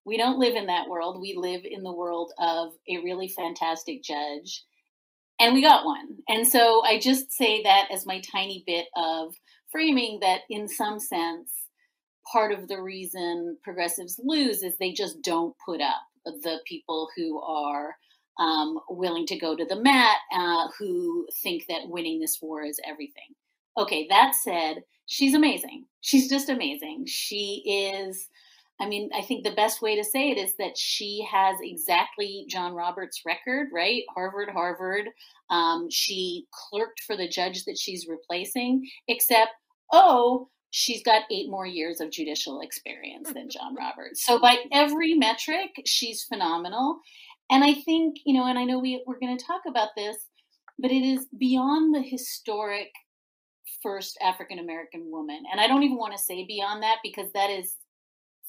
we 0.06 0.18
don't 0.18 0.40
live 0.40 0.56
in 0.56 0.66
that 0.68 0.88
world. 0.90 1.22
We 1.22 1.36
live 1.38 1.62
in 1.63 1.84
the 1.84 1.94
world 1.94 2.34
of 2.40 2.74
a 2.90 2.98
really 2.98 3.30
fantastic 3.30 4.04
judge. 4.04 4.63
And 5.40 5.54
we 5.54 5.62
got 5.62 5.86
one. 5.86 6.18
And 6.28 6.46
so 6.46 6.84
I 6.84 7.00
just 7.00 7.32
say 7.32 7.63
that 7.63 7.88
as 7.92 8.06
my 8.06 8.22
tiny 8.32 8.63
bit 8.68 8.86
of 8.96 9.34
framing 9.72 10.20
that 10.22 10.42
in 10.50 10.68
some 10.68 11.00
sense 11.00 11.51
part 12.32 12.51
of 12.51 12.68
the 12.68 12.82
reason 12.82 13.58
progressives 13.63 14.20
lose 14.24 14.63
is 14.63 14.78
they 14.78 14.92
just 14.92 15.22
don't 15.22 15.56
put 15.66 15.82
up 15.82 16.01
the 16.25 16.60
people 16.66 17.10
who 17.16 17.42
are 17.42 17.96
um, 18.40 18.80
willing 18.90 19.25
to 19.28 19.38
go 19.38 19.56
to 19.56 19.66
the 19.66 19.82
mat, 19.82 20.18
uh, 20.34 20.68
who 20.78 21.28
think 21.44 21.63
that 21.68 21.88
winning 21.88 22.20
this 22.20 22.40
war 22.42 22.63
is 22.63 22.80
everything. 22.88 23.36
Okay, 23.78 24.08
that 24.10 24.34
said, 24.36 24.84
she's 25.06 25.34
amazing. 25.34 25.86
She's 26.01 26.30
just 26.30 26.50
amazing. 26.50 27.06
She 27.08 27.94
is. 28.04 28.28
I 28.80 28.88
mean, 28.88 29.12
I 29.16 29.22
think 29.22 29.44
the 29.44 29.54
best 29.54 29.82
way 29.84 29.96
to 29.96 30.04
say 30.04 30.32
it 30.32 30.40
is 30.40 30.56
that 30.58 30.75
she 30.75 31.25
has 31.32 31.58
exactly 31.62 32.46
John 32.50 32.74
Roberts' 32.74 33.22
record, 33.24 33.68
right? 33.72 34.01
Harvard, 34.13 34.50
Harvard. 34.50 35.10
Um, 35.51 35.88
she 35.92 36.48
clerked 36.51 37.01
for 37.06 37.16
the 37.16 37.28
judge 37.28 37.63
that 37.66 37.78
she's 37.78 38.08
replacing, 38.08 38.90
except, 39.08 39.51
oh, 39.94 40.50
she's 40.72 41.04
got 41.04 41.24
eight 41.30 41.50
more 41.50 41.68
years 41.68 42.01
of 42.01 42.10
judicial 42.10 42.62
experience 42.62 43.32
than 43.32 43.50
John 43.51 43.75
Roberts. 43.75 44.25
So 44.25 44.40
by 44.40 44.58
every 44.72 45.13
metric, 45.13 45.70
she's 45.86 46.24
phenomenal. 46.24 47.00
And 47.50 47.63
I 47.63 47.74
think, 47.74 48.18
you 48.25 48.34
know, 48.34 48.48
and 48.48 48.58
I 48.58 48.63
know 48.63 48.80
we, 48.80 49.04
we're 49.06 49.20
going 49.20 49.38
to 49.38 49.46
talk 49.46 49.62
about 49.68 49.90
this, 49.96 50.18
but 50.80 50.92
it 50.92 51.04
is 51.04 51.28
beyond 51.38 51.94
the 51.94 52.01
historic 52.01 52.90
first 53.84 54.18
African 54.22 54.60
American 54.60 55.12
woman. 55.12 55.44
And 55.51 55.60
I 55.60 55.68
don't 55.68 55.84
even 55.84 55.98
want 55.98 56.13
to 56.13 56.24
say 56.24 56.46
beyond 56.46 56.82
that 56.84 56.98
because 57.04 57.32
that 57.34 57.50
is 57.50 57.75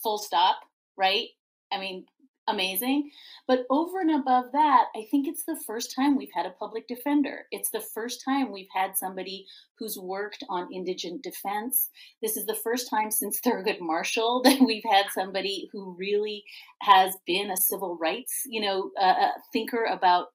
full 0.03 0.19
stop, 0.19 0.57
right? 0.97 1.29
I 1.73 1.79
mean, 1.79 2.07
amazing. 2.53 3.11
But 3.49 3.67
over 3.71 4.01
and 4.01 4.21
above 4.21 4.47
that, 4.53 4.87
I 4.95 5.07
think 5.11 5.27
it's 5.27 5.45
the 5.45 5.61
first 5.67 5.95
time 5.95 6.17
we've 6.17 6.33
had 6.35 6.47
a 6.47 6.55
public 6.59 6.87
defender. 6.87 7.47
It's 7.51 7.71
the 7.71 7.81
first 7.81 8.23
time 8.25 8.53
we've 8.53 8.71
had 8.75 8.97
somebody 8.97 9.47
who's 9.79 9.99
worked 9.99 10.45
on 10.49 10.73
indigent 10.73 11.23
defense. 11.23 11.91
This 12.23 12.37
is 12.37 12.47
the 12.47 12.55
first 12.55 12.89
time 12.89 13.11
since 13.11 13.41
Thurgood 13.47 13.81
Marshall 13.81 14.43
that 14.45 14.61
we've 14.61 14.85
had 14.89 15.07
somebody 15.13 15.69
who 15.73 15.97
really 15.99 16.45
has 16.83 17.17
been 17.27 17.51
a 17.51 17.57
civil 17.57 17.99
rights, 18.01 18.43
you 18.47 18.61
know, 18.61 18.91
uh, 19.01 19.31
thinker 19.53 19.85
about 19.85 20.29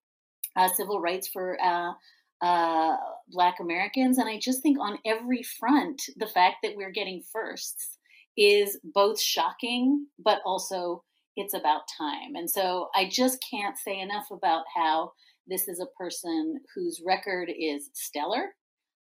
uh, 0.57 0.67
civil 0.69 1.00
rights 1.00 1.27
for 1.27 1.57
uh, 1.63 1.93
uh, 2.41 2.97
Black 3.29 3.59
Americans. 3.59 4.17
And 4.17 4.29
I 4.29 4.39
just 4.39 4.62
think 4.62 4.79
on 4.79 5.00
every 5.05 5.43
front, 5.43 6.01
the 6.17 6.27
fact 6.27 6.57
that 6.63 6.75
we're 6.75 6.91
getting 6.91 7.24
firsts 7.31 7.97
is 8.38 8.79
both 8.83 9.19
shocking, 9.19 10.07
but 10.19 10.41
also 10.45 11.03
it's 11.38 11.53
about 11.53 11.82
time. 11.98 12.36
And 12.36 12.50
so 12.50 12.89
I 12.96 13.08
just 13.10 13.38
can't 13.50 13.77
say 13.77 14.00
enough 14.00 14.27
about 14.32 14.65
how 14.75 15.13
this 15.48 15.67
is 15.67 15.79
a 15.79 15.98
person 15.98 16.60
whose 16.75 17.01
record 17.06 17.50
is 17.58 17.89
stellar. 17.94 18.56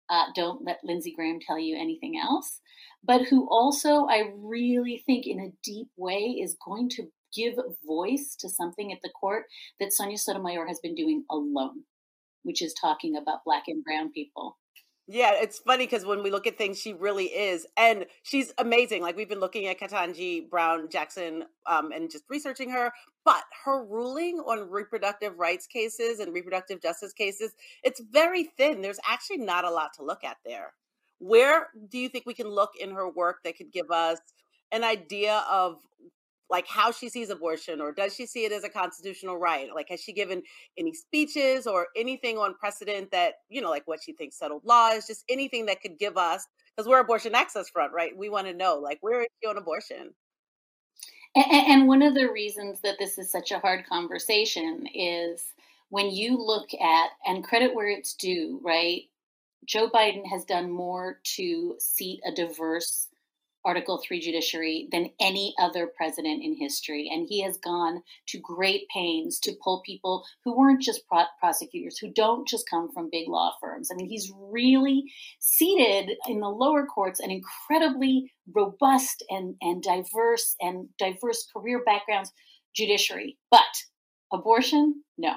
Uh, 0.10 0.26
don't 0.36 0.66
let 0.66 0.80
Lindsey 0.84 1.14
Graham 1.16 1.40
tell 1.46 1.60
you 1.60 1.78
anything 1.80 2.20
else. 2.22 2.60
But 3.04 3.24
who 3.24 3.48
also, 3.50 4.06
I 4.06 4.32
really 4.38 5.04
think, 5.06 5.26
in 5.26 5.40
a 5.40 5.54
deep 5.64 5.88
way, 5.98 6.38
is 6.42 6.58
going 6.66 6.90
to 6.90 7.08
give 7.36 7.56
voice 7.86 8.36
to 8.40 8.50
something 8.50 8.92
at 8.92 9.00
the 9.04 9.10
court 9.10 9.46
that 9.80 9.94
Sonia 9.94 10.18
Sotomayor 10.18 10.68
has 10.68 10.80
been 10.80 10.96
doing 10.96 11.24
alone, 11.30 11.84
which 12.44 12.62
is 12.62 12.74
talking 12.74 13.16
about 13.16 13.44
Black 13.46 13.64
and 13.68 13.84
Brown 13.84 14.12
people. 14.12 14.58
Yeah, 15.13 15.34
it's 15.34 15.60
funny 15.60 15.86
because 15.88 16.06
when 16.06 16.24
we 16.24 16.32
look 16.32 16.48
at 16.48 16.58
things, 16.58 16.80
she 16.80 16.94
really 16.94 17.25
is, 17.25 17.68
and 17.75 18.06
she's 18.24 18.53
amazing. 18.58 19.01
Like 19.01 19.18
we've 19.18 19.27
been 19.27 19.41
looking 19.41 19.68
at 19.68 19.77
Ketanji 19.77 20.50
Brown 20.50 20.88
Jackson 20.89 21.44
um, 21.65 21.91
and 21.91 22.10
just 22.10 22.24
researching 22.30 22.70
her, 22.70 22.94
but 23.25 23.44
her 23.65 23.84
ruling 23.84 24.38
on 24.38 24.70
reproductive 24.70 25.38
rights 25.38 25.68
cases 25.68 26.20
and 26.20 26.34
reproductive 26.34 26.82
justice 26.82 27.12
cases, 27.12 27.51
it's 27.84 28.00
very 28.00 28.46
thin. 28.58 28.82
There's 28.82 29.01
actually 29.06 29.39
not 29.39 29.65
a 29.65 29.70
lot 29.70 29.94
to 29.96 30.06
look 30.06 30.24
at 30.24 30.38
there. 30.46 30.72
Where 31.20 31.68
do 31.89 31.98
you 31.98 32.08
think 32.08 32.25
we 32.25 32.34
can 32.34 32.48
look 32.48 32.72
in 32.80 32.91
her 32.91 33.10
work 33.10 33.39
that 33.44 33.58
could 33.58 33.74
give 33.74 33.91
us 33.91 34.20
an 34.72 34.86
idea 34.86 35.44
of 35.51 35.82
like 36.51 36.67
how 36.67 36.91
she 36.91 37.08
sees 37.08 37.29
abortion 37.29 37.79
or 37.79 37.93
does 37.93 38.13
she 38.13 38.25
see 38.25 38.43
it 38.43 38.51
as 38.51 38.65
a 38.65 38.70
constitutional 38.70 39.38
right? 39.38 39.70
Like 39.74 39.88
has 39.89 40.01
she 40.01 40.12
given 40.12 40.43
any 40.77 40.93
speeches 40.93 41.65
or 41.65 41.88
anything 41.96 42.38
on 42.38 42.53
precedent 42.55 43.10
that 43.12 43.36
you 43.50 43.62
know 43.62 43.70
like 43.70 43.88
what 43.88 44.03
she 44.03 44.12
thinks 44.12 44.38
settled 44.38 44.63
law 44.65 44.89
is 44.89 45.08
just 45.08 45.24
anything 45.29 45.65
that 45.67 45.81
could 45.81 45.98
give 45.98 46.17
us 46.17 46.46
because 46.75 46.88
we're 46.88 47.00
abortion 47.00 47.34
access 47.34 47.70
front 47.70 47.93
right? 47.93 48.15
We 48.15 48.29
want 48.29 48.48
to 48.48 48.53
know 48.53 48.75
like 48.75 48.98
where 49.00 49.22
is 49.22 49.27
she 49.41 49.50
on 49.50 49.58
abortion? 49.58 50.13
And, 51.36 51.46
and 51.67 51.88
one 51.88 52.01
of 52.01 52.13
the 52.13 52.29
reasons 52.29 52.81
that 52.81 53.00
this 53.00 53.17
is 53.17 53.31
such 53.31 53.51
a 53.51 53.60
hard 53.60 53.86
conversation 53.88 54.86
is 54.93 55.53
when 55.88 56.12
you 56.12 56.38
look 56.38 56.70
at 56.74 57.12
and 57.25 57.46
credit 57.46 57.74
where 57.74 57.89
it's 57.89 58.13
due 58.13 58.60
right? 58.62 59.03
Joe 59.65 59.89
biden 59.89 60.25
has 60.27 60.43
done 60.43 60.70
more 60.70 61.20
to 61.36 61.75
seat 61.79 62.20
a 62.25 62.34
diverse 62.34 63.08
Article 63.63 64.01
3 64.06 64.20
judiciary 64.20 64.88
than 64.91 65.12
any 65.20 65.53
other 65.60 65.91
president 65.96 66.44
in 66.44 66.56
history. 66.56 67.10
And 67.12 67.25
he 67.27 67.41
has 67.44 67.58
gone 67.58 68.01
to 68.27 68.39
great 68.39 68.88
pains 68.94 69.39
to 69.41 69.53
pull 69.63 69.82
people 69.86 70.25
who 70.44 70.58
weren't 70.58 70.82
just 70.82 71.08
pro- 71.08 71.25
prosecutors, 71.39 71.98
who 71.98 72.12
don't 72.12 72.48
just 72.48 72.70
come 72.70 72.89
from 72.91 73.10
big 73.12 73.27
law 73.27 73.53
firms. 73.62 73.89
I 73.91 73.96
mean, 73.96 74.08
he's 74.08 74.32
really 74.36 75.03
seated 75.39 76.12
in 76.27 76.39
the 76.39 76.50
lower 76.50 76.86
courts 76.86 77.20
an 77.20 77.32
incredibly 77.32 78.32
robust 78.53 79.24
and, 79.30 79.56
and 79.62 79.84
diverse 79.84 80.56
and 80.60 80.89
diverse 80.98 81.46
career 81.56 81.84
backgrounds 81.86 82.32
judiciary. 82.75 83.38
But 83.50 83.62
abortion, 84.32 85.03
no 85.18 85.36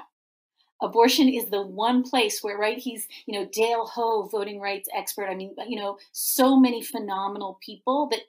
abortion 0.85 1.29
is 1.29 1.49
the 1.49 1.61
one 1.61 2.03
place 2.03 2.43
where 2.43 2.57
right 2.57 2.77
he's 2.77 3.07
you 3.25 3.33
know 3.37 3.49
dale 3.51 3.85
ho 3.85 4.23
voting 4.31 4.59
rights 4.59 4.89
expert. 4.95 5.27
I 5.27 5.35
mean 5.35 5.55
you 5.67 5.77
know 5.77 5.97
so 6.11 6.59
many 6.59 6.81
phenomenal 6.81 7.59
people 7.65 8.07
that 8.09 8.21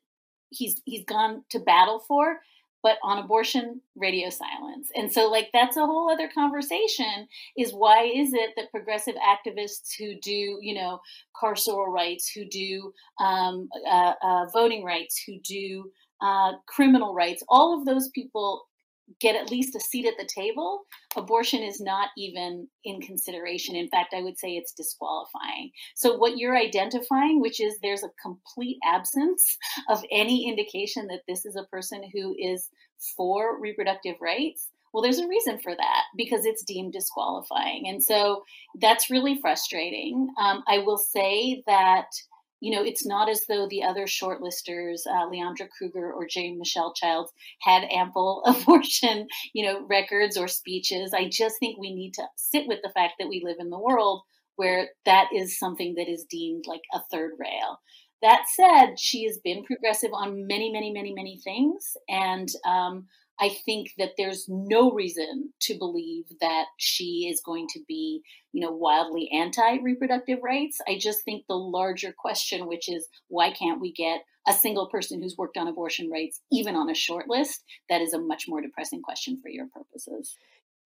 he's 0.51 0.81
he's 0.85 1.05
gone 1.05 1.45
to 1.51 1.59
battle 1.59 2.01
for 2.01 2.41
but 2.87 2.99
on 3.03 3.19
abortion 3.19 3.81
radio 3.97 4.31
silence. 4.31 4.93
And 4.95 5.13
so 5.13 5.29
like 5.29 5.51
that's 5.53 5.77
a 5.77 5.85
whole 5.85 6.09
other 6.09 6.31
conversation 6.33 7.27
is 7.57 7.73
why 7.73 8.05
is 8.05 8.33
it 8.33 8.51
that 8.57 8.71
progressive 8.71 9.17
activists 9.17 9.97
who 9.99 10.15
do 10.21 10.59
you 10.63 10.73
know 10.73 11.01
carceral 11.35 11.89
rights 11.89 12.31
who 12.31 12.45
do 12.45 12.93
um, 13.19 13.69
uh, 13.89 14.13
uh, 14.23 14.47
voting 14.53 14.85
rights 14.85 15.21
who 15.27 15.41
do 15.41 15.91
uh, 16.21 16.53
criminal 16.67 17.13
rights 17.13 17.43
all 17.49 17.77
of 17.77 17.85
those 17.87 18.09
people 18.11 18.69
get 19.21 19.37
at 19.37 19.51
least 19.51 19.77
a 19.77 19.81
seat 19.81 20.07
at 20.07 20.17
the 20.19 20.29
table, 20.33 20.83
abortion 21.17 21.63
is 21.63 21.81
not 21.81 22.09
even 22.17 22.67
in 22.85 23.01
consideration. 23.01 23.77
In 23.77 23.89
fact, 23.89 24.15
I 24.15 24.23
would 24.23 24.39
say 24.39 24.53
it's 24.53 24.73
disqualifying. 24.73 25.71
So, 25.95 26.17
what 26.17 26.39
you're 26.39 26.57
identifying, 26.57 27.41
which 27.41 27.61
is 27.61 27.79
there's 27.83 28.03
a 28.03 28.11
complete 28.21 28.79
absence 28.85 29.57
of 29.89 30.05
any 30.11 30.49
indication 30.49 31.07
that 31.09 31.23
this 31.29 31.45
is 31.45 31.57
a 31.57 31.65
person 31.65 32.03
who 32.13 32.35
is 32.39 32.71
for 33.17 33.61
reproductive 33.61 34.17
rights. 34.21 34.69
Well, 34.93 35.03
there's 35.03 35.19
a 35.19 35.29
reason 35.29 35.59
for 35.59 35.75
that 35.75 36.03
because 36.17 36.47
it's 36.47 36.65
deemed 36.65 36.95
disqualifying. 36.95 37.87
And 37.87 38.03
so 38.03 38.45
that's 38.81 39.11
really 39.11 39.39
frustrating. 39.41 40.33
Um, 40.41 40.65
I 40.67 40.79
will 40.79 40.97
say 40.97 41.63
that 41.67 42.07
you 42.61 42.75
know, 42.75 42.83
it's 42.83 43.07
not 43.07 43.29
as 43.29 43.43
though 43.49 43.69
the 43.69 43.83
other 43.83 44.07
shortlisters, 44.07 45.07
uh, 45.07 45.29
Leondra 45.31 45.69
Kruger 45.69 46.13
or 46.13 46.27
J. 46.27 46.53
Michelle 46.53 46.95
Childs, 46.95 47.33
had 47.61 47.85
ample 47.91 48.43
abortion, 48.47 49.29
you 49.53 49.65
know, 49.65 49.87
records 49.87 50.37
or 50.37 50.49
speeches. 50.49 51.13
I 51.13 51.29
just 51.29 51.59
think 51.59 51.79
we 51.79 51.95
need 51.95 52.15
to 52.15 52.25
sit 52.37 52.67
with 52.67 52.81
the 52.83 52.91
fact 52.91 53.15
that 53.19 53.29
we 53.29 53.43
live 53.45 53.57
in 53.59 53.71
the 53.71 53.79
world 53.79 54.23
where 54.57 54.89
that 55.05 55.29
is 55.35 55.59
something 55.59 55.95
that 55.97 56.09
is 56.09 56.25
deemed 56.25 56.65
like 56.67 56.81
a 56.93 57.01
third 57.11 57.33
rail. 57.39 57.79
That 58.23 58.47
said, 58.55 58.99
she 58.99 59.25
has 59.25 59.39
been 59.39 59.65
progressive 59.65 60.11
on 60.15 60.47
many, 60.47 60.73
many, 60.73 60.91
many, 60.91 61.13
many 61.13 61.39
things, 61.45 61.97
and 62.09 62.49
um, 62.67 63.07
I 63.39 63.51
think 63.67 63.91
that 63.99 64.13
there's 64.17 64.47
no 64.49 64.91
reason 64.93 65.53
to 65.61 65.79
believe 65.79 66.25
that 66.41 66.65
she 66.79 67.29
is 67.31 67.43
going 67.45 67.67
to 67.75 67.81
be, 67.87 68.23
you 68.53 68.63
know, 68.63 68.73
wildly 68.73 69.29
anti-reproductive 69.33 70.39
rights. 70.43 70.79
I 70.89 70.99
just 70.99 71.23
think 71.23 71.45
the 71.47 71.55
larger 71.55 72.15
question, 72.17 72.67
which 72.67 72.89
is 72.89 73.07
why 73.29 73.51
can't 73.51 73.81
we 73.81 73.93
get 73.93 74.23
a 74.49 74.53
single 74.53 74.87
person 74.87 75.21
who's 75.21 75.37
worked 75.37 75.57
on 75.57 75.69
abortion 75.69 76.11
rights 76.11 76.41
even 76.51 76.77
on 76.77 76.89
a 76.89 76.95
short 76.95 77.29
list, 77.29 77.65
that 77.91 78.01
is 78.01 78.15
a 78.15 78.19
much 78.19 78.47
more 78.49 78.63
depressing 78.63 79.03
question 79.03 79.39
for 79.43 79.51
your 79.51 79.67
purposes. 79.67 80.37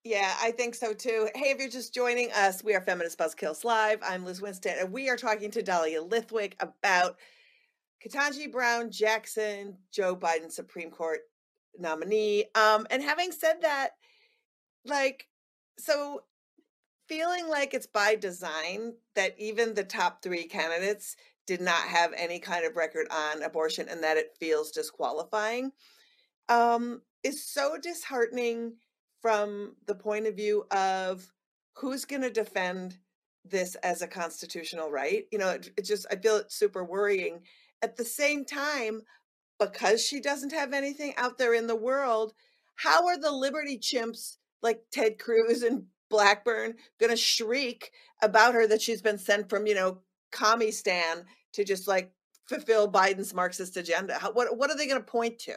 Yeah, 0.02 0.34
I 0.42 0.50
think 0.50 0.74
so 0.74 0.94
too. 0.94 1.28
Hey, 1.34 1.50
if 1.50 1.58
you're 1.58 1.68
just 1.68 1.94
joining 1.94 2.32
us, 2.32 2.64
we 2.64 2.74
are 2.74 2.80
Feminist 2.80 3.18
Buzzkills 3.18 3.64
Live. 3.64 4.00
I'm 4.02 4.24
Lizz 4.24 4.40
Winstead, 4.40 4.78
and 4.78 4.92
we 4.92 5.10
are 5.10 5.16
talking 5.16 5.50
to 5.50 5.62
Dahlia 5.62 6.02
Lithwick 6.02 6.54
about 6.58 7.16
Ketanji 8.02 8.50
Brown 8.50 8.90
Jackson, 8.90 9.76
Joe 9.92 10.16
Biden 10.16 10.50
Supreme 10.50 10.90
Court 10.90 11.20
nominee. 11.80 12.46
Um, 12.54 12.86
and 12.90 13.02
having 13.02 13.32
said 13.32 13.62
that, 13.62 13.90
like, 14.84 15.26
so 15.78 16.22
feeling 17.08 17.48
like 17.48 17.74
it's 17.74 17.86
by 17.86 18.14
design 18.14 18.94
that 19.16 19.34
even 19.38 19.74
the 19.74 19.84
top 19.84 20.22
three 20.22 20.44
candidates 20.44 21.16
did 21.46 21.60
not 21.60 21.88
have 21.88 22.12
any 22.16 22.38
kind 22.38 22.64
of 22.64 22.76
record 22.76 23.08
on 23.10 23.42
abortion 23.42 23.88
and 23.88 24.04
that 24.04 24.16
it 24.16 24.36
feels 24.38 24.70
disqualifying 24.70 25.72
um, 26.48 27.02
is 27.24 27.44
so 27.44 27.76
disheartening 27.82 28.74
from 29.20 29.74
the 29.86 29.94
point 29.94 30.26
of 30.26 30.36
view 30.36 30.64
of 30.70 31.32
who's 31.74 32.04
going 32.04 32.22
to 32.22 32.30
defend 32.30 32.98
this 33.44 33.74
as 33.76 34.02
a 34.02 34.06
constitutional 34.06 34.90
right. 34.90 35.24
You 35.32 35.38
know, 35.38 35.50
it, 35.50 35.70
it 35.76 35.84
just, 35.84 36.06
I 36.10 36.16
feel 36.16 36.36
it's 36.36 36.54
super 36.54 36.84
worrying. 36.84 37.40
At 37.82 37.96
the 37.96 38.04
same 38.04 38.44
time, 38.44 39.02
because 39.60 40.04
she 40.04 40.20
doesn't 40.20 40.52
have 40.52 40.72
anything 40.72 41.14
out 41.16 41.38
there 41.38 41.54
in 41.54 41.66
the 41.66 41.76
world, 41.76 42.32
how 42.76 43.06
are 43.06 43.18
the 43.18 43.30
liberty 43.30 43.78
chimps 43.78 44.38
like 44.62 44.82
Ted 44.90 45.18
Cruz 45.18 45.62
and 45.62 45.84
Blackburn 46.08 46.74
going 46.98 47.10
to 47.10 47.16
shriek 47.16 47.92
about 48.22 48.54
her 48.54 48.66
that 48.66 48.82
she's 48.82 49.02
been 49.02 49.18
sent 49.18 49.48
from, 49.48 49.66
you 49.66 49.74
know, 49.74 49.98
commie 50.32 50.72
stan 50.72 51.24
to 51.52 51.64
just 51.64 51.86
like 51.86 52.10
fulfill 52.46 52.90
Biden's 52.90 53.34
Marxist 53.34 53.76
agenda? 53.76 54.18
How, 54.18 54.32
what 54.32 54.56
what 54.56 54.70
are 54.70 54.76
they 54.76 54.88
going 54.88 55.00
to 55.00 55.06
point 55.06 55.38
to? 55.40 55.54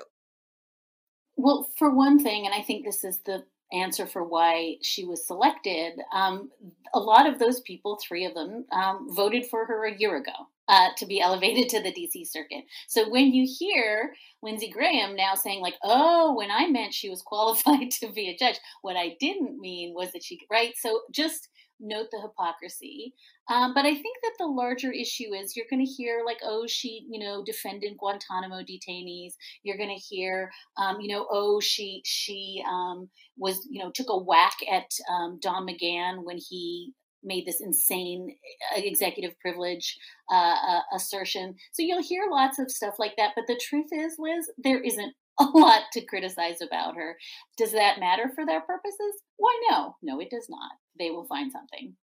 Well, 1.36 1.70
for 1.78 1.89
one 1.89 2.22
thing, 2.22 2.46
and 2.46 2.54
I 2.54 2.62
think 2.62 2.86
this 2.86 3.04
is 3.04 3.20
the 3.26 3.44
answer 3.72 4.06
for 4.06 4.24
why 4.24 4.76
she 4.84 5.04
was 5.04 5.26
selected, 5.26 5.94
um, 6.13 6.52
a 6.94 7.00
lot 7.00 7.26
of 7.26 7.39
those 7.39 7.62
people, 7.62 7.98
three 7.98 8.26
of 8.26 8.36
them, 8.36 8.66
um, 8.72 9.08
voted 9.16 9.48
for 9.48 9.66
her 9.66 9.86
a 9.86 9.98
year 9.98 10.18
ago 10.18 10.32
uh, 10.67 10.89
to 10.97 11.06
be 11.06 11.21
elevated 11.21 11.69
to 11.69 11.82
the 11.82 11.91
DC 11.91 12.28
circuit. 12.28 12.63
So 12.88 13.10
when 13.10 13.34
you 13.34 13.47
hear 13.47 14.13
Lindsey 14.41 14.69
Graham 14.69 15.15
now 15.15 15.36
saying, 15.36 15.62
like, 15.62 15.76
oh, 15.84 16.36
when 16.36 16.52
I 16.52 16.67
meant 16.67 16.93
she 16.93 17.10
was 17.10 17.21
qualified 17.26 17.91
to 17.91 18.12
be 18.12 18.30
a 18.30 18.38
judge, 18.38 18.60
what 18.82 18.95
I 18.95 19.15
didn't 19.19 19.60
mean 19.60 19.93
was 19.93 20.12
that 20.12 20.23
she, 20.23 20.39
right? 20.52 20.73
So 20.78 21.02
just 21.12 21.49
note 21.80 22.08
the 22.12 22.21
hypocrisy. 22.21 23.13
Um, 23.49 23.73
but 23.73 23.86
I 23.86 23.93
think 23.93 24.17
that 24.23 24.34
the 24.39 24.45
larger 24.45 24.91
issue 24.91 25.34
is 25.34 25.56
you're 25.56 25.65
going 25.69 25.86
to 25.86 25.91
hear 25.91 26.23
like, 26.26 26.39
oh, 26.43 26.65
she, 26.65 27.06
you 27.10 27.19
know, 27.19 27.43
defended 27.43 27.97
Guantanamo 27.97 28.62
detainees. 28.63 29.34
You're 29.63 29.78
going 29.78 29.89
to 29.89 29.95
hear, 29.95 30.49
um, 30.78 31.02
you 31.02 31.13
know, 31.13 31.28
oh, 31.30 31.60
she 31.60 32.02
she 32.06 32.63
um, 32.67 33.10
was, 33.38 33.67
you 33.69 33.84
know, 33.84 33.91
took 33.91 34.08
a 34.10 34.17
whack 34.17 34.56
at 34.71 34.89
um, 35.10 35.39
Don 35.41 35.67
McGahn 35.67 36.23
when 36.23 36.38
he 36.38 36.93
made 37.24 37.46
this 37.46 37.62
insane 37.62 38.36
uh, 38.76 38.82
executive 38.84 39.40
privilege 39.40 39.98
uh, 40.32 40.56
uh, 40.68 40.80
assertion. 40.96 41.56
So 41.72 41.84
you'll 41.84 42.04
hear 42.04 42.26
lots 42.30 42.60
of 42.60 42.72
stuff 42.72 42.96
like 43.00 43.16
that. 43.18 43.32
But 43.36 43.46
the 43.48 43.60
truth 43.62 43.88
is, 43.92 44.16
Liz, 44.20 44.50
there 44.58 44.82
isn't 44.82 45.14
a 45.40 45.46
lot 45.46 45.84
to 45.94 46.06
criticize 46.06 46.62
about 46.62 46.96
her. 46.96 47.18
Does 47.58 47.72
that 47.72 48.00
matter 48.00 48.32
for 48.36 48.46
their 48.46 48.62
purposes? 48.62 49.22
Why 49.38 49.60
no? 49.70 49.96
No, 50.02 50.20
it 50.20 50.30
does 50.30 50.48
not. 50.50 50.72
They 51.00 51.10
will 51.10 51.26
find 51.26 51.52
something. 51.52 51.96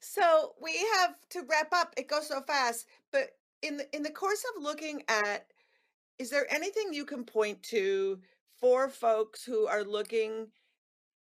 So 0.00 0.52
we 0.62 0.78
have 0.96 1.14
to 1.30 1.42
wrap 1.48 1.68
up. 1.72 1.92
It 1.96 2.08
goes 2.08 2.28
so 2.28 2.40
fast, 2.46 2.86
but 3.12 3.30
in 3.62 3.76
the 3.76 3.94
in 3.94 4.02
the 4.02 4.10
course 4.10 4.44
of 4.44 4.62
looking 4.62 5.02
at 5.08 5.46
is 6.18 6.30
there 6.30 6.46
anything 6.52 6.92
you 6.92 7.04
can 7.04 7.24
point 7.24 7.62
to 7.62 8.18
for 8.58 8.88
folks 8.88 9.44
who 9.44 9.66
are 9.66 9.84
looking 9.84 10.48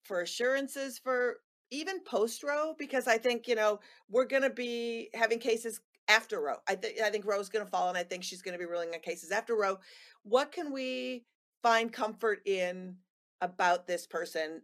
for 0.04 0.22
assurances 0.22 0.98
for 0.98 1.38
even 1.72 2.02
post 2.02 2.44
Roe 2.44 2.76
because 2.78 3.08
I 3.08 3.18
think, 3.18 3.48
you 3.48 3.56
know, 3.56 3.80
we're 4.10 4.26
going 4.26 4.44
to 4.44 4.50
be 4.50 5.10
having 5.14 5.40
cases 5.40 5.82
after 6.08 6.42
Roe. 6.42 6.58
I 6.68 6.76
think 6.76 7.00
I 7.00 7.10
think 7.10 7.26
Roe's 7.26 7.50
going 7.50 7.64
to 7.64 7.72
fall 7.72 7.90
and 7.90 7.98
I 7.98 8.04
think 8.04 8.24
she's 8.24 8.42
going 8.42 8.54
to 8.54 8.60
be 8.60 8.70
ruling 8.70 8.90
on 8.90 9.00
cases 9.00 9.32
after 9.32 9.56
Roe. 9.56 9.80
What 10.24 10.52
can 10.52 10.74
we 10.74 11.26
find 11.62 11.94
comfort 11.94 12.40
in 12.46 12.96
about 13.42 13.88
this 13.88 14.08
person 14.08 14.62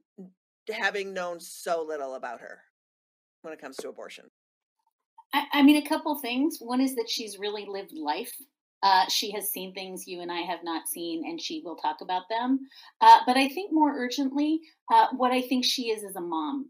having 0.70 1.14
known 1.14 1.40
so 1.40 1.84
little 1.84 2.16
about 2.16 2.42
her 2.42 2.60
when 3.44 3.54
it 3.54 3.62
comes 3.62 3.78
to 3.78 3.90
abortion? 3.90 4.26
I, 5.34 5.46
I 5.54 5.64
mean, 5.64 5.84
a 5.84 5.88
couple 5.88 6.18
things. 6.20 6.58
One 6.60 6.82
is 6.82 6.96
that 6.96 7.10
she's 7.10 7.38
really 7.38 7.66
lived 7.68 7.94
life. 7.94 8.34
Uh, 8.84 9.08
she 9.10 9.32
has 9.32 9.52
seen 9.52 9.74
things 9.74 10.06
you 10.06 10.22
and 10.22 10.32
I 10.32 10.42
have 10.42 10.60
not 10.64 10.88
seen, 10.88 11.24
and 11.26 11.42
she 11.42 11.62
will 11.64 11.76
talk 11.76 11.98
about 12.02 12.24
them. 12.30 12.60
Uh, 13.02 13.20
but 13.26 13.38
I 13.38 13.48
think 13.50 13.72
more 13.72 13.98
urgently, 13.98 14.60
uh, 14.92 15.08
what 15.16 15.32
I 15.32 15.42
think 15.42 15.66
she 15.66 15.90
is 15.90 16.04
is 16.04 16.16
a 16.16 16.22
mom. 16.22 16.70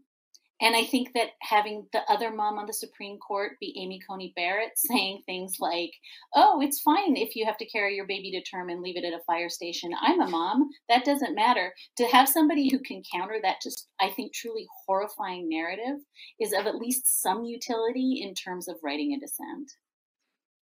And 0.60 0.74
I 0.74 0.84
think 0.84 1.12
that 1.12 1.30
having 1.42 1.86
the 1.92 2.00
other 2.08 2.30
mom 2.30 2.58
on 2.58 2.66
the 2.66 2.72
Supreme 2.72 3.18
Court 3.18 3.52
be 3.60 3.76
Amy 3.78 4.00
Coney 4.08 4.32
Barrett 4.36 4.72
saying 4.76 5.22
things 5.26 5.56
like, 5.60 5.92
oh, 6.34 6.60
it's 6.62 6.80
fine 6.80 7.16
if 7.16 7.36
you 7.36 7.44
have 7.44 7.58
to 7.58 7.66
carry 7.66 7.94
your 7.94 8.06
baby 8.06 8.30
to 8.32 8.42
term 8.42 8.70
and 8.70 8.82
leave 8.82 8.96
it 8.96 9.04
at 9.04 9.12
a 9.12 9.24
fire 9.26 9.50
station. 9.50 9.90
I'm 10.00 10.20
a 10.20 10.28
mom. 10.28 10.70
That 10.88 11.04
doesn't 11.04 11.34
matter. 11.34 11.72
To 11.98 12.04
have 12.06 12.28
somebody 12.28 12.70
who 12.70 12.78
can 12.78 13.02
counter 13.12 13.38
that 13.42 13.60
just, 13.62 13.88
I 14.00 14.10
think, 14.10 14.32
truly 14.32 14.66
horrifying 14.86 15.48
narrative 15.48 16.00
is 16.40 16.52
of 16.52 16.66
at 16.66 16.76
least 16.76 17.22
some 17.22 17.44
utility 17.44 18.22
in 18.22 18.34
terms 18.34 18.68
of 18.68 18.76
writing 18.82 19.12
a 19.12 19.20
dissent. 19.20 19.72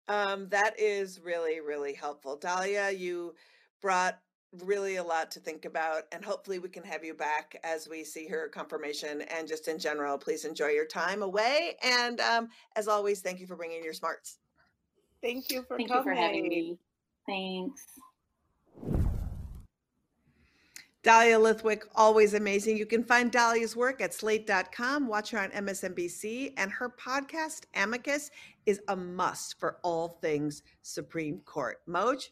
Um, 0.09 0.49
that 0.49 0.79
is 0.79 1.21
really, 1.21 1.61
really 1.61 1.93
helpful. 1.93 2.35
Dahlia, 2.35 2.89
you 2.89 3.35
brought 3.81 4.17
really 4.63 4.95
a 4.95 5.03
lot 5.03 5.29
to 5.29 5.39
think 5.39 5.65
about 5.65 6.03
and 6.12 6.25
hopefully 6.25 6.57
we 6.57 6.69
can 6.69 6.83
have 6.83 7.03
you 7.03 7.13
back 7.13 7.59
as 7.63 7.88
we 7.88 8.03
see 8.03 8.27
her 8.27 8.47
confirmation 8.49 9.21
and 9.21 9.47
just 9.47 9.67
in 9.67 9.77
general 9.77 10.17
please 10.17 10.43
enjoy 10.43 10.69
your 10.69 10.85
time 10.85 11.21
away 11.21 11.77
and 11.83 12.19
um, 12.19 12.49
as 12.75 12.88
always 12.88 13.21
thank 13.21 13.39
you 13.39 13.45
for 13.45 13.55
bringing 13.55 13.83
your 13.83 13.93
smarts 13.93 14.39
thank 15.21 15.51
you 15.51 15.63
for 15.67 15.77
thank 15.77 15.89
coming. 15.89 16.03
you 16.03 16.03
for 16.03 16.19
having 16.19 16.47
me 16.47 16.77
thanks 17.27 17.85
Dahlia 21.01 21.39
Lithwick, 21.39 21.83
always 21.95 22.33
amazing. 22.33 22.77
You 22.77 22.85
can 22.85 23.05
find 23.05 23.31
Dahlia's 23.31 23.73
work 23.73 24.01
at 24.01 24.13
slate.com, 24.13 25.07
watch 25.07 25.31
her 25.31 25.39
on 25.39 25.49
MSNBC, 25.51 26.53
and 26.57 26.69
her 26.69 26.89
podcast, 26.89 27.62
Amicus, 27.73 28.29
is 28.65 28.81
a 28.89 28.97
must 28.97 29.57
for 29.62 29.77
all 29.81 30.09
things 30.21 30.62
Supreme 30.81 31.39
Court. 31.45 31.79
Moj? 31.88 32.29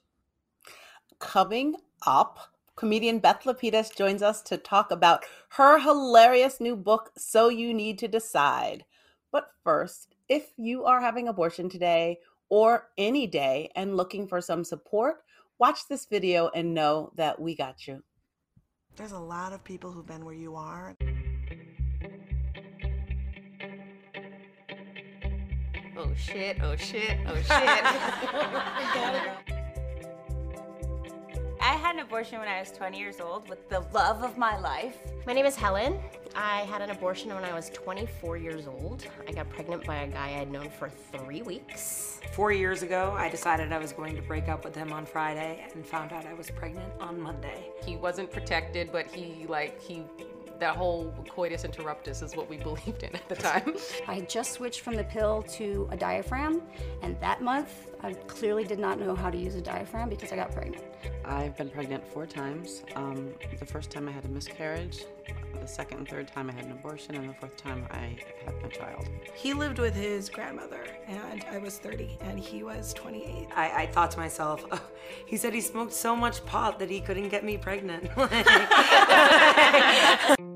Coming 1.18 1.76
up, 2.06 2.54
comedian 2.76 3.20
Beth 3.20 3.44
Lapides 3.44 3.96
joins 3.96 4.22
us 4.22 4.42
to 4.44 4.58
talk 4.58 4.92
about 4.92 5.26
her 5.50 5.80
hilarious 5.80 6.60
new 6.60 6.76
book, 6.76 7.12
So 7.18 7.50
You 7.50 7.74
Need 7.74 8.00
to 8.00 8.08
Decide. 8.08 8.86
But 9.32 9.52
first, 9.64 10.16
if 10.30 10.52
you 10.58 10.86
are 10.86 11.02
having 11.02 11.28
abortion 11.28 11.70
today 11.70 12.20
or 12.50 12.90
any 12.98 13.28
day 13.28 13.72
and 13.76 13.98
looking 13.98 14.28
for 14.28 14.42
some 14.42 14.64
support, 14.64 15.18
watch 15.60 15.88
this 15.88 16.06
video 16.06 16.50
and 16.54 16.74
know 16.74 17.12
that 17.16 17.40
we 17.40 17.56
got 17.56 17.88
you. 17.88 18.04
There's 18.96 19.12
a 19.12 19.20
lot 19.20 19.54
of 19.54 19.64
people 19.64 19.92
who've 19.92 20.06
been 20.06 20.26
where 20.26 20.34
you 20.34 20.56
are. 20.56 20.96
Oh 25.98 26.14
shit, 26.16 26.58
oh 26.62 26.76
shit, 26.76 27.18
oh 27.28 27.36
shit. 27.36 27.48
I 31.68 31.72
had 31.72 31.96
an 31.96 32.02
abortion 32.02 32.40
when 32.40 32.48
I 32.48 32.62
was 32.62 32.72
20 32.72 32.98
years 32.98 33.20
old 33.20 33.50
with 33.50 33.68
the 33.68 33.82
love 33.94 34.24
of 34.24 34.38
my 34.38 34.58
life. 34.58 34.96
My 35.26 35.34
name 35.34 35.46
is 35.46 35.58
Helen. 35.58 36.00
I 36.34 36.62
had 36.62 36.82
an 36.82 36.92
abortion 36.92 37.36
when 37.36 37.44
I 37.44 37.54
was 37.54 37.70
24 37.72 38.38
years 38.38 38.68
old. 38.68 39.06
I 39.28 39.34
got 39.34 39.50
pregnant 39.50 39.86
by 39.86 39.98
a 40.04 40.08
guy 40.08 40.28
I 40.28 40.30
had 40.30 40.50
known 40.50 40.70
for 40.70 40.88
three 40.88 41.42
weeks. 41.42 42.22
Four 42.32 42.54
years 42.54 42.84
ago, 42.84 43.14
I 43.18 43.28
decided 43.28 43.74
I 43.74 43.80
was 43.80 43.92
going 43.92 44.16
to 44.16 44.22
break 44.22 44.48
up 44.48 44.64
with 44.64 44.76
him 44.76 44.94
on 44.94 45.06
Friday 45.06 45.68
and 45.76 45.86
found 45.86 46.14
out 46.14 46.26
I 46.26 46.34
was 46.34 46.50
pregnant 46.50 46.90
on 47.02 47.20
Monday. 47.20 47.70
He 47.84 47.98
wasn't 47.98 48.32
protected, 48.32 48.90
but 48.94 49.12
he, 49.12 49.46
like, 49.48 49.82
he 49.82 50.04
that 50.60 50.76
whole 50.76 51.14
coitus 51.30 51.64
interruptus 51.64 52.24
is 52.24 52.36
what 52.36 52.50
we 52.50 52.58
believed 52.70 53.04
in 53.04 53.16
at 53.16 53.28
the 53.30 53.36
time. 53.36 53.76
I 54.08 54.22
just 54.22 54.54
switched 54.54 54.82
from 54.82 54.96
the 54.96 55.04
pill 55.04 55.44
to 55.44 55.88
a 55.92 55.98
diaphragm, 55.98 56.62
and 57.02 57.20
that 57.22 57.42
month 57.42 57.92
I 58.02 58.14
clearly 58.14 58.64
did 58.64 58.80
not 58.80 59.00
know 59.00 59.16
how 59.16 59.30
to 59.30 59.38
use 59.38 59.56
a 59.56 59.62
diaphragm 59.62 60.10
because 60.10 60.32
I 60.32 60.36
got 60.36 60.52
pregnant. 60.52 60.84
I've 61.26 61.58
been 61.58 61.70
pregnant 61.70 62.08
four 62.08 62.26
times. 62.26 62.84
Um, 62.96 63.34
the 63.60 63.66
first 63.66 63.92
time 63.92 64.08
I 64.08 64.12
had 64.12 64.26
a 64.26 64.30
miscarriage, 64.30 65.04
the 65.60 65.68
second 65.68 66.00
and 66.00 66.08
third 66.08 66.28
time 66.28 66.50
I 66.50 66.54
had 66.54 66.66
an 66.66 66.72
abortion, 66.72 67.16
and 67.16 67.30
the 67.30 67.34
fourth 67.34 67.58
time 67.58 67.86
I 67.92 68.18
had 68.46 68.62
my 68.62 68.70
child. 68.70 69.10
He 69.34 69.54
lived 69.54 69.80
with 69.80 69.96
his 69.96 70.30
grandmother, 70.30 70.86
and 71.08 71.46
I 71.52 71.58
was 71.58 71.80
30, 71.80 72.18
and 72.22 72.40
he 72.40 72.64
was 72.64 72.94
28. 72.94 73.48
I, 73.56 73.84
I 73.84 73.88
thought 73.88 74.12
to 74.12 74.20
myself, 74.20 74.66
oh, 74.72 74.82
he 75.26 75.38
said 75.38 75.54
he 75.54 75.62
smoked 75.62 75.94
so 75.94 76.16
much 76.16 76.46
pot 76.46 76.80
that 76.80 76.90
he 76.90 77.02
couldn't 77.02 77.30
get 77.30 77.44
me 77.44 77.58
pregnant. 77.58 78.10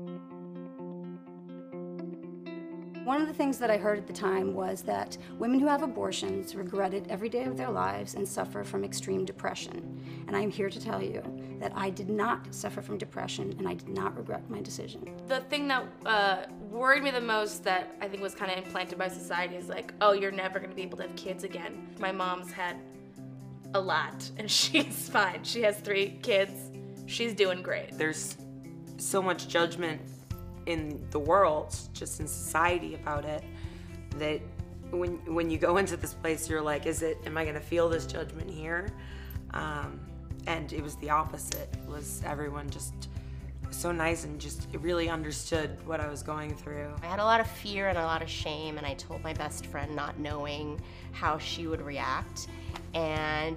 the 3.32 3.38
things 3.38 3.56
that 3.56 3.70
I 3.70 3.78
heard 3.78 3.96
at 3.96 4.06
the 4.06 4.12
time 4.12 4.52
was 4.52 4.82
that 4.82 5.16
women 5.38 5.58
who 5.58 5.66
have 5.66 5.82
abortions 5.82 6.54
regret 6.54 6.92
it 6.92 7.06
every 7.08 7.30
day 7.30 7.44
of 7.44 7.56
their 7.56 7.70
lives 7.70 8.14
and 8.14 8.28
suffer 8.28 8.62
from 8.62 8.84
extreme 8.84 9.24
depression. 9.24 9.98
And 10.26 10.36
I'm 10.36 10.50
here 10.50 10.68
to 10.68 10.78
tell 10.78 11.02
you 11.02 11.22
that 11.58 11.72
I 11.74 11.88
did 11.88 12.10
not 12.10 12.54
suffer 12.54 12.82
from 12.82 12.98
depression 12.98 13.54
and 13.58 13.66
I 13.66 13.72
did 13.72 13.88
not 13.88 14.14
regret 14.18 14.50
my 14.50 14.60
decision. 14.60 15.08
The 15.28 15.40
thing 15.40 15.66
that 15.68 15.86
uh, 16.04 16.42
worried 16.70 17.04
me 17.04 17.10
the 17.10 17.22
most 17.22 17.64
that 17.64 17.96
I 18.02 18.08
think 18.08 18.22
was 18.22 18.34
kind 18.34 18.52
of 18.52 18.58
implanted 18.58 18.98
by 18.98 19.08
society 19.08 19.56
is 19.56 19.70
like, 19.70 19.94
oh, 20.02 20.12
you're 20.12 20.30
never 20.30 20.58
going 20.58 20.68
to 20.68 20.76
be 20.76 20.82
able 20.82 20.98
to 20.98 21.04
have 21.04 21.16
kids 21.16 21.42
again. 21.42 21.88
My 21.98 22.12
mom's 22.12 22.52
had 22.52 22.76
a 23.72 23.80
lot 23.80 24.30
and 24.36 24.50
she's 24.50 25.08
fine. 25.08 25.42
She 25.42 25.62
has 25.62 25.78
three 25.78 26.18
kids. 26.20 26.70
She's 27.06 27.32
doing 27.32 27.62
great. 27.62 27.96
There's 27.96 28.36
so 28.98 29.22
much 29.22 29.48
judgment 29.48 30.02
in 30.66 31.04
the 31.10 31.18
world, 31.18 31.76
just 31.92 32.20
in 32.20 32.26
society 32.26 32.94
about 32.94 33.24
it, 33.24 33.42
that 34.18 34.40
when 34.90 35.12
when 35.34 35.50
you 35.50 35.58
go 35.58 35.76
into 35.78 35.96
this 35.96 36.14
place, 36.14 36.48
you're 36.48 36.62
like, 36.62 36.86
is 36.86 37.02
it? 37.02 37.18
Am 37.26 37.36
I 37.36 37.44
going 37.44 37.54
to 37.54 37.60
feel 37.60 37.88
this 37.88 38.06
judgment 38.06 38.50
here? 38.50 38.88
Um, 39.52 40.00
and 40.46 40.72
it 40.72 40.82
was 40.82 40.96
the 40.96 41.10
opposite. 41.10 41.68
It 41.72 41.88
was 41.88 42.22
everyone 42.24 42.68
just 42.70 42.94
so 43.70 43.90
nice 43.90 44.24
and 44.24 44.40
just 44.40 44.68
really 44.80 45.08
understood 45.08 45.70
what 45.86 46.00
I 46.00 46.08
was 46.08 46.22
going 46.22 46.54
through. 46.54 46.92
I 47.02 47.06
had 47.06 47.20
a 47.20 47.24
lot 47.24 47.40
of 47.40 47.46
fear 47.46 47.88
and 47.88 47.98
a 47.98 48.04
lot 48.04 48.22
of 48.22 48.28
shame, 48.28 48.78
and 48.78 48.86
I 48.86 48.94
told 48.94 49.22
my 49.22 49.32
best 49.32 49.66
friend 49.66 49.94
not 49.96 50.18
knowing 50.18 50.80
how 51.12 51.38
she 51.38 51.66
would 51.66 51.80
react. 51.80 52.48
And 52.94 53.56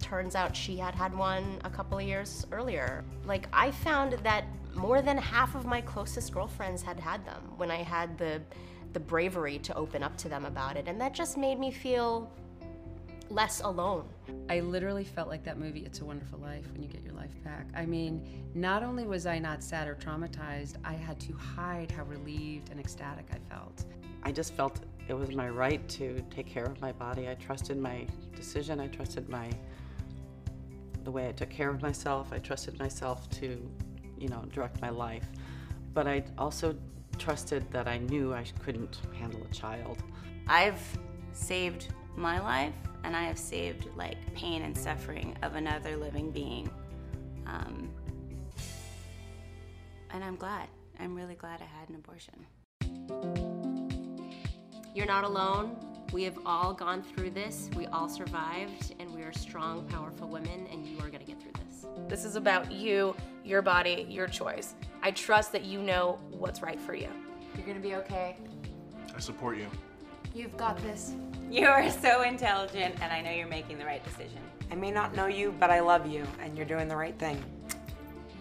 turns 0.00 0.34
out 0.34 0.56
she 0.56 0.76
had 0.76 0.94
had 0.94 1.16
one 1.16 1.60
a 1.64 1.70
couple 1.70 1.98
of 1.98 2.04
years 2.04 2.46
earlier. 2.50 3.04
Like, 3.24 3.46
I 3.52 3.70
found 3.70 4.14
that 4.24 4.44
more 4.74 5.02
than 5.02 5.18
half 5.18 5.54
of 5.54 5.64
my 5.64 5.80
closest 5.80 6.32
girlfriends 6.32 6.82
had 6.82 6.98
had 6.98 7.24
them 7.24 7.42
when 7.56 7.70
I 7.70 7.82
had 7.82 8.18
the 8.18 8.40
the 8.92 9.00
bravery 9.00 9.58
to 9.58 9.74
open 9.74 10.02
up 10.02 10.16
to 10.18 10.28
them 10.28 10.44
about 10.44 10.76
it 10.76 10.86
and 10.86 11.00
that 11.00 11.14
just 11.14 11.38
made 11.38 11.58
me 11.58 11.70
feel 11.70 12.30
less 13.30 13.60
alone. 13.62 14.06
I 14.50 14.60
literally 14.60 15.04
felt 15.04 15.28
like 15.28 15.42
that 15.44 15.58
movie 15.58 15.80
It's 15.80 16.00
a 16.00 16.04
Wonderful 16.04 16.38
Life 16.38 16.70
when 16.72 16.82
you 16.82 16.88
get 16.88 17.02
your 17.02 17.14
life 17.14 17.32
back. 17.42 17.66
I 17.74 17.86
mean, 17.86 18.44
not 18.54 18.82
only 18.82 19.06
was 19.06 19.24
I 19.26 19.38
not 19.38 19.62
sad 19.62 19.88
or 19.88 19.94
traumatized, 19.94 20.76
I 20.84 20.92
had 20.92 21.18
to 21.20 21.32
hide 21.32 21.90
how 21.90 22.04
relieved 22.04 22.70
and 22.70 22.78
ecstatic 22.78 23.26
I 23.32 23.38
felt. 23.52 23.86
I 24.22 24.32
just 24.32 24.52
felt 24.54 24.80
it 25.08 25.14
was 25.14 25.34
my 25.34 25.48
right 25.48 25.86
to 25.90 26.22
take 26.30 26.46
care 26.46 26.64
of 26.64 26.80
my 26.80 26.92
body. 26.92 27.28
I 27.28 27.34
trusted 27.34 27.78
my 27.78 28.06
decision. 28.36 28.78
I 28.80 28.88
trusted 28.88 29.28
my 29.28 29.50
the 31.04 31.10
way 31.10 31.28
I 31.28 31.32
took 31.32 31.50
care 31.50 31.70
of 31.70 31.82
myself. 31.82 32.32
I 32.32 32.38
trusted 32.38 32.78
myself 32.78 33.28
to 33.40 33.68
you 34.22 34.28
know, 34.28 34.44
direct 34.52 34.80
my 34.80 34.90
life. 34.90 35.26
But 35.92 36.06
I 36.06 36.24
also 36.38 36.76
trusted 37.18 37.70
that 37.72 37.88
I 37.88 37.98
knew 37.98 38.32
I 38.32 38.44
couldn't 38.64 39.00
handle 39.18 39.44
a 39.48 39.52
child. 39.52 39.98
I've 40.46 40.80
saved 41.32 41.88
my 42.16 42.40
life 42.40 42.74
and 43.04 43.16
I 43.16 43.24
have 43.24 43.38
saved 43.38 43.88
like 43.96 44.16
pain 44.34 44.62
and 44.62 44.76
suffering 44.76 45.36
of 45.42 45.56
another 45.56 45.96
living 45.96 46.30
being. 46.30 46.70
Um, 47.46 47.90
and 50.10 50.22
I'm 50.22 50.36
glad. 50.36 50.68
I'm 51.00 51.16
really 51.16 51.34
glad 51.34 51.60
I 51.60 51.64
had 51.64 51.88
an 51.88 51.96
abortion. 51.96 52.46
You're 54.94 55.06
not 55.06 55.24
alone. 55.24 55.76
We 56.12 56.24
have 56.24 56.38
all 56.44 56.74
gone 56.74 57.02
through 57.02 57.30
this. 57.30 57.70
We 57.74 57.86
all 57.86 58.06
survived, 58.06 58.94
and 59.00 59.14
we 59.14 59.22
are 59.22 59.32
strong, 59.32 59.86
powerful 59.86 60.28
women, 60.28 60.68
and 60.70 60.86
you 60.86 60.98
are 60.98 61.08
going 61.08 61.20
to 61.20 61.24
get 61.24 61.40
through 61.40 61.52
this. 61.66 61.86
This 62.06 62.26
is 62.26 62.36
about 62.36 62.70
you, 62.70 63.16
your 63.44 63.62
body, 63.62 64.06
your 64.10 64.26
choice. 64.26 64.74
I 65.02 65.12
trust 65.12 65.52
that 65.52 65.64
you 65.64 65.80
know 65.80 66.18
what's 66.30 66.60
right 66.60 66.78
for 66.78 66.94
you. 66.94 67.08
You're 67.56 67.64
going 67.64 67.78
to 67.78 67.82
be 67.82 67.94
okay. 67.94 68.36
I 69.16 69.20
support 69.20 69.56
you. 69.56 69.68
You've 70.34 70.54
got 70.58 70.76
this. 70.82 71.14
You 71.50 71.66
are 71.68 71.88
so 71.90 72.22
intelligent, 72.22 72.96
and 73.00 73.10
I 73.10 73.22
know 73.22 73.30
you're 73.30 73.48
making 73.48 73.78
the 73.78 73.86
right 73.86 74.04
decision. 74.04 74.40
I 74.70 74.74
may 74.74 74.90
not 74.90 75.16
know 75.16 75.28
you, 75.28 75.54
but 75.58 75.70
I 75.70 75.80
love 75.80 76.06
you, 76.06 76.26
and 76.42 76.58
you're 76.58 76.66
doing 76.66 76.88
the 76.88 76.96
right 76.96 77.18
thing. 77.18 77.42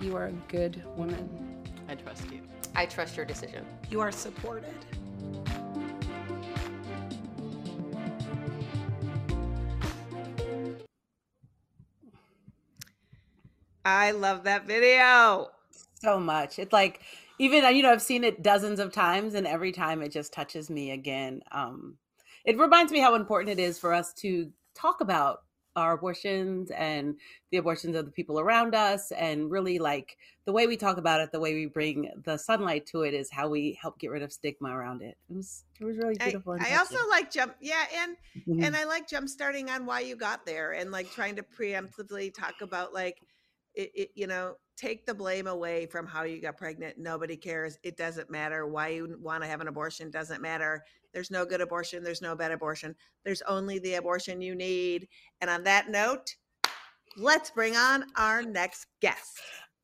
You 0.01 0.17
are 0.17 0.25
a 0.25 0.33
good 0.49 0.83
woman. 0.97 1.29
I 1.87 1.95
trust 1.95 2.29
you. 2.31 2.41
I 2.75 2.85
trust 2.85 3.15
your 3.15 3.25
decision. 3.25 3.65
You 3.89 4.01
are 4.01 4.11
supported. 4.11 4.73
I 13.85 14.09
love 14.11 14.43
that 14.45 14.65
video. 14.65 15.51
so 16.01 16.19
much. 16.19 16.59
It's 16.59 16.73
like 16.73 17.01
even 17.39 17.63
you 17.75 17.83
know 17.83 17.91
I've 17.91 18.01
seen 18.01 18.23
it 18.23 18.41
dozens 18.41 18.79
of 18.79 18.91
times, 18.91 19.33
and 19.33 19.47
every 19.47 19.71
time 19.71 20.01
it 20.01 20.11
just 20.11 20.33
touches 20.33 20.69
me 20.69 20.91
again. 20.91 21.41
Um, 21.51 21.97
it 22.45 22.57
reminds 22.57 22.91
me 22.91 22.99
how 22.99 23.15
important 23.15 23.59
it 23.59 23.61
is 23.61 23.77
for 23.79 23.93
us 23.93 24.13
to 24.15 24.51
talk 24.73 25.01
about 25.01 25.39
our 25.75 25.93
abortions 25.93 26.69
and 26.71 27.17
the 27.51 27.57
abortions 27.57 27.95
of 27.95 28.05
the 28.05 28.11
people 28.11 28.39
around 28.39 28.75
us, 28.75 29.11
and 29.11 29.49
really 29.51 29.79
like 29.79 30.17
the 30.45 30.53
way 30.53 30.67
we 30.67 30.75
talk 30.77 30.97
about 30.97 31.21
it, 31.21 31.31
the 31.31 31.39
way 31.39 31.53
we 31.53 31.65
bring 31.67 32.11
the 32.25 32.37
sunlight 32.37 32.85
to 32.87 33.03
it, 33.03 33.13
is 33.13 33.31
how 33.31 33.47
we 33.49 33.77
help 33.81 33.99
get 33.99 34.11
rid 34.11 34.23
of 34.23 34.33
stigma 34.33 34.69
around 34.75 35.01
it. 35.01 35.17
It 35.29 35.33
was 35.35 35.65
it 35.79 35.85
was 35.85 35.97
really 35.97 36.15
beautiful. 36.15 36.53
and 36.53 36.63
I 36.63 36.75
also 36.77 36.97
like 37.09 37.31
jump, 37.31 37.55
yeah, 37.61 37.85
and 37.95 38.17
Mhm. 38.35 38.63
and 38.63 38.75
I 38.75 38.83
like 38.85 39.07
jump 39.07 39.29
starting 39.29 39.69
on 39.69 39.85
why 39.85 40.01
you 40.01 40.15
got 40.15 40.45
there, 40.45 40.71
and 40.73 40.91
like 40.91 41.11
trying 41.11 41.35
to 41.37 41.43
preemptively 41.43 42.33
talk 42.33 42.61
about 42.61 42.93
like 42.93 43.17
it, 43.75 43.91
it, 43.95 44.09
you 44.15 44.27
know, 44.27 44.55
take 44.77 45.05
the 45.05 45.13
blame 45.13 45.47
away 45.47 45.85
from 45.85 46.05
how 46.05 46.23
you 46.23 46.41
got 46.41 46.57
pregnant. 46.57 46.97
Nobody 46.97 47.37
cares. 47.37 47.77
It 47.83 47.97
doesn't 47.97 48.29
matter 48.29 48.67
why 48.67 48.89
you 48.89 49.17
want 49.21 49.43
to 49.43 49.49
have 49.49 49.61
an 49.61 49.67
abortion. 49.67 50.09
Doesn't 50.09 50.41
matter. 50.41 50.83
There's 51.13 51.31
no 51.31 51.45
good 51.45 51.61
abortion. 51.61 52.03
There's 52.03 52.21
no 52.21 52.35
bad 52.35 52.51
abortion. 52.51 52.95
There's 53.23 53.41
only 53.43 53.79
the 53.79 53.95
abortion 53.95 54.41
you 54.41 54.55
need. 54.55 55.07
And 55.41 55.49
on 55.49 55.63
that 55.65 55.89
note, 55.89 56.35
let's 57.17 57.51
bring 57.51 57.75
on 57.75 58.05
our 58.15 58.41
next 58.41 58.87
guest. 59.01 59.39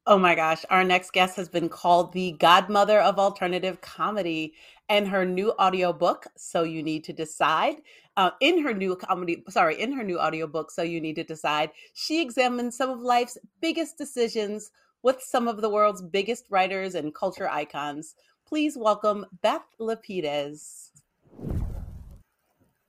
Oh 0.10 0.18
my 0.18 0.36
gosh, 0.36 0.64
our 0.70 0.86
next 0.86 1.12
guest 1.12 1.36
has 1.36 1.50
been 1.50 1.68
called 1.68 2.14
the 2.14 2.32
godmother 2.40 3.02
of 3.02 3.20
alternative 3.20 3.82
comedy 3.82 4.54
and 4.88 5.06
her 5.06 5.26
new 5.26 5.52
audiobook, 5.60 6.26
So 6.38 6.64
You 6.64 6.82
Need 6.82 7.04
to 7.04 7.14
Decide. 7.14 7.82
Uh, 8.18 8.32
in 8.42 8.64
her 8.64 8.74
new 8.74 8.96
comedy, 8.96 9.44
sorry, 9.48 9.80
in 9.80 9.92
her 9.92 10.04
new 10.04 10.20
audiobook, 10.20 10.72
So 10.72 10.82
You 10.82 11.00
Need 11.00 11.18
to 11.18 11.24
Decide, 11.24 11.70
she 11.94 12.20
examines 12.20 12.76
some 12.76 12.90
of 12.90 13.00
life's 13.00 13.38
biggest 13.62 13.96
decisions 13.96 14.72
with 15.04 15.22
some 15.22 15.48
of 15.48 15.62
the 15.62 15.70
world's 15.70 16.02
biggest 16.02 16.46
writers 16.50 16.96
and 16.96 17.14
culture 17.14 17.48
icons. 17.48 18.16
Please 18.48 18.76
welcome 18.76 19.24
Beth 19.44 19.62
Lapides. 19.80 20.90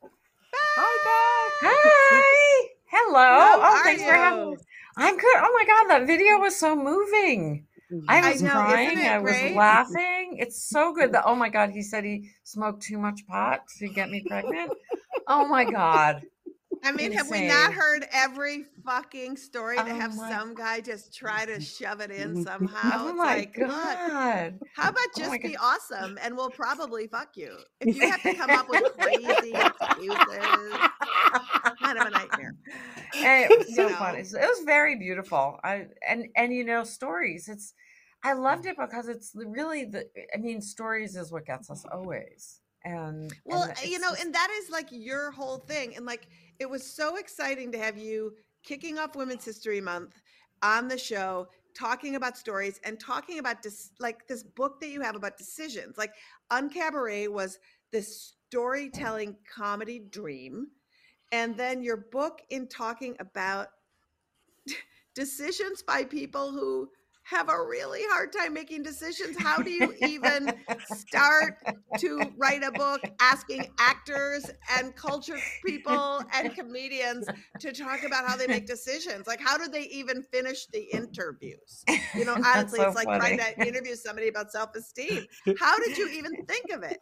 Hi, 0.03 0.97
Beth. 1.05 1.71
Hi. 1.71 2.69
Hello. 2.87 3.19
How 3.19 3.59
oh, 3.59 3.63
are 3.63 3.85
thanks 3.85 4.03
for 4.03 4.13
having 4.13 4.51
me. 4.53 4.57
I'm 4.97 5.17
good. 5.19 5.37
Oh 5.37 5.53
my 5.55 5.65
god, 5.67 5.91
that 5.91 6.07
video 6.07 6.39
was 6.39 6.57
so 6.57 6.75
moving. 6.75 7.67
I 8.09 8.21
I 8.21 8.33
was 8.33 8.43
know, 8.43 8.51
crying. 8.51 8.99
it 8.99 9.07
I 9.11 9.19
was 9.19 9.33
great? 9.33 9.55
laughing. 9.55 10.37
It's 10.39 10.63
so 10.71 10.95
good 10.95 11.13
that 11.13 11.25
oh 11.27 11.35
my 11.35 11.51
god, 11.51 11.71
he 11.71 11.83
said 11.83 12.05
he 12.05 12.31
smoked 12.45 12.83
too 12.83 12.99
much 12.99 13.27
pot 13.27 13.65
to 13.79 13.89
get 13.89 14.09
me 14.09 14.25
pregnant. 14.27 14.73
oh 15.29 15.47
my 15.49 15.65
god. 15.65 16.23
I 16.85 16.93
mean, 16.93 17.13
have 17.13 17.29
we 17.31 17.47
not 17.49 17.73
heard 17.73 18.07
every 18.13 18.65
fucking 18.85 19.37
story 19.37 19.77
to 19.77 19.83
Oh 19.83 19.95
have 19.97 20.15
some 20.15 20.55
guy 20.55 20.81
just 20.81 21.13
try 21.15 21.45
to 21.45 21.61
shove 21.61 22.01
it 22.01 22.13
in 22.13 22.45
somehow? 22.45 23.07
Oh 23.07 23.09
It's 23.09 23.19
my 23.19 23.25
like, 23.37 23.59
look, 23.59 23.69
god. 23.69 24.61
how 24.77 24.91
about 24.91 25.09
Oh 25.17 25.19
just 25.19 25.31
my 25.31 25.39
be 25.43 25.55
God. 25.55 25.61
awesome 25.61 26.19
and 26.23 26.37
we'll 26.37 26.51
probably 26.51 27.09
fuck 27.09 27.37
you? 27.37 27.57
If 27.81 27.97
you 27.97 28.09
have 28.09 28.23
to 28.23 28.35
come 28.35 28.51
up 28.55 28.69
with 28.69 28.85
crazy 28.97 29.53
excuses, 29.55 30.79
kind 31.83 31.99
of 31.99 32.07
a 32.07 32.11
nightmare. 32.11 32.55
And 33.17 33.51
it 33.51 33.59
was 33.59 33.75
so 33.75 33.89
You 33.89 33.97
fun. 33.97 34.15
it 34.17 34.33
was 34.33 34.63
very 34.65 34.97
beautiful. 34.97 35.59
I 35.65 35.87
and 36.09 36.27
and 36.37 36.53
you 36.53 36.65
know 36.65 36.85
stories. 36.85 37.49
It's 37.49 37.75
I 38.23 38.35
loved 38.35 38.65
mm. 38.65 38.71
it 38.71 38.77
because 38.79 39.09
it's 39.09 39.33
the- 39.33 39.47
really 39.47 39.85
the. 39.85 40.07
I 40.35 40.39
mean, 40.39 40.61
stories 40.61 41.17
is 41.17 41.33
what 41.33 41.47
gets 41.47 41.71
us 41.71 41.85
always. 41.91 42.61
And 42.97 43.33
Well, 43.45 43.63
and 43.65 43.73
uh, 43.73 43.81
you 43.85 43.99
know, 43.99 44.15
and 44.21 44.35
that 44.35 44.49
is 44.63 44.71
like 44.71 44.89
your 44.91 45.31
whole 45.31 45.59
thing. 45.59 45.97
And 45.97 46.07
like, 46.07 46.29
it 46.59 46.69
was 46.69 46.85
so 46.85 47.17
exciting 47.17 47.73
to 47.73 47.79
have 47.79 47.99
you 47.99 48.35
kicking 48.63 48.99
off 48.99 49.17
Women's 49.17 49.45
History 49.45 49.81
Month 49.81 50.21
on 50.63 50.89
the 50.89 50.99
show, 50.99 51.49
talking 51.77 52.17
about 52.17 52.37
stories 52.37 52.81
and 52.85 52.99
talking 52.99 53.39
about 53.39 53.63
this, 53.63 53.91
like 54.01 54.27
this 54.27 54.43
book 54.43 54.81
that 54.81 54.89
you 54.89 55.01
have 55.01 55.17
about 55.17 55.37
decisions. 55.37 55.99
Like, 55.99 56.15
Uncabaret 56.51 57.29
was 57.29 57.59
this 57.93 58.35
storytelling 58.49 59.37
comedy 59.53 60.01
dream. 60.11 60.69
And 61.31 61.57
then 61.57 61.83
your 61.83 62.09
book 62.11 62.41
in 62.51 62.69
talking 62.69 63.17
about 63.21 63.69
decisions 65.15 65.83
by 65.83 66.05
people 66.05 66.51
who 66.51 66.89
have 67.25 67.51
a 67.51 67.63
really 67.67 68.01
hard 68.09 68.33
time 68.33 68.55
making 68.55 68.83
decisions. 68.83 69.37
How 69.39 69.63
do 69.63 69.71
you 69.71 69.95
even 70.01 70.53
start 70.85 71.59
to 71.99 72.33
write 72.37 72.63
a 72.63 72.73
book 72.73 73.01
asking 73.21 73.67
actors 73.79 74.51
and 74.79 74.95
culture 74.95 75.39
people 75.65 76.23
and 76.35 76.55
comedians 76.55 77.27
to 77.61 77.73
talk 77.73 78.03
about 78.05 78.27
how 78.27 78.37
they 78.37 78.47
make 78.47 78.67
decisions? 78.67 79.27
Like, 79.27 79.41
how 79.41 79.57
do 79.57 79.69
they 79.69 79.85
even 79.85 80.23
finish 80.23 80.67
the 80.67 80.83
interviews? 80.93 81.85
You 82.15 82.25
know, 82.25 82.35
honestly, 82.45 82.81
so 82.81 82.89
it's 82.89 82.97
like 82.97 83.07
trying 83.07 83.39
to 83.39 83.67
interview 83.67 83.95
somebody 83.95 84.29
about 84.29 84.53
self 84.53 84.75
esteem. 84.75 85.27
How 85.59 85.79
did 85.79 85.97
you 85.97 86.09
even 86.09 86.33
think 86.47 86.71
of 86.73 86.83
it? 86.83 86.99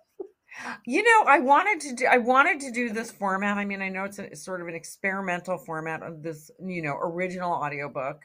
you 0.86 1.02
know 1.02 1.24
i 1.26 1.38
wanted 1.38 1.80
to 1.80 1.94
do 1.94 2.06
i 2.06 2.16
wanted 2.16 2.60
to 2.60 2.70
do 2.70 2.90
this 2.90 3.10
format 3.10 3.58
i 3.58 3.64
mean 3.64 3.82
i 3.82 3.88
know 3.88 4.04
it's, 4.04 4.18
a, 4.18 4.24
it's 4.24 4.44
sort 4.44 4.60
of 4.60 4.68
an 4.68 4.74
experimental 4.74 5.58
format 5.58 6.02
of 6.02 6.22
this 6.22 6.50
you 6.64 6.80
know 6.80 6.96
original 7.02 7.52
audiobook 7.52 8.22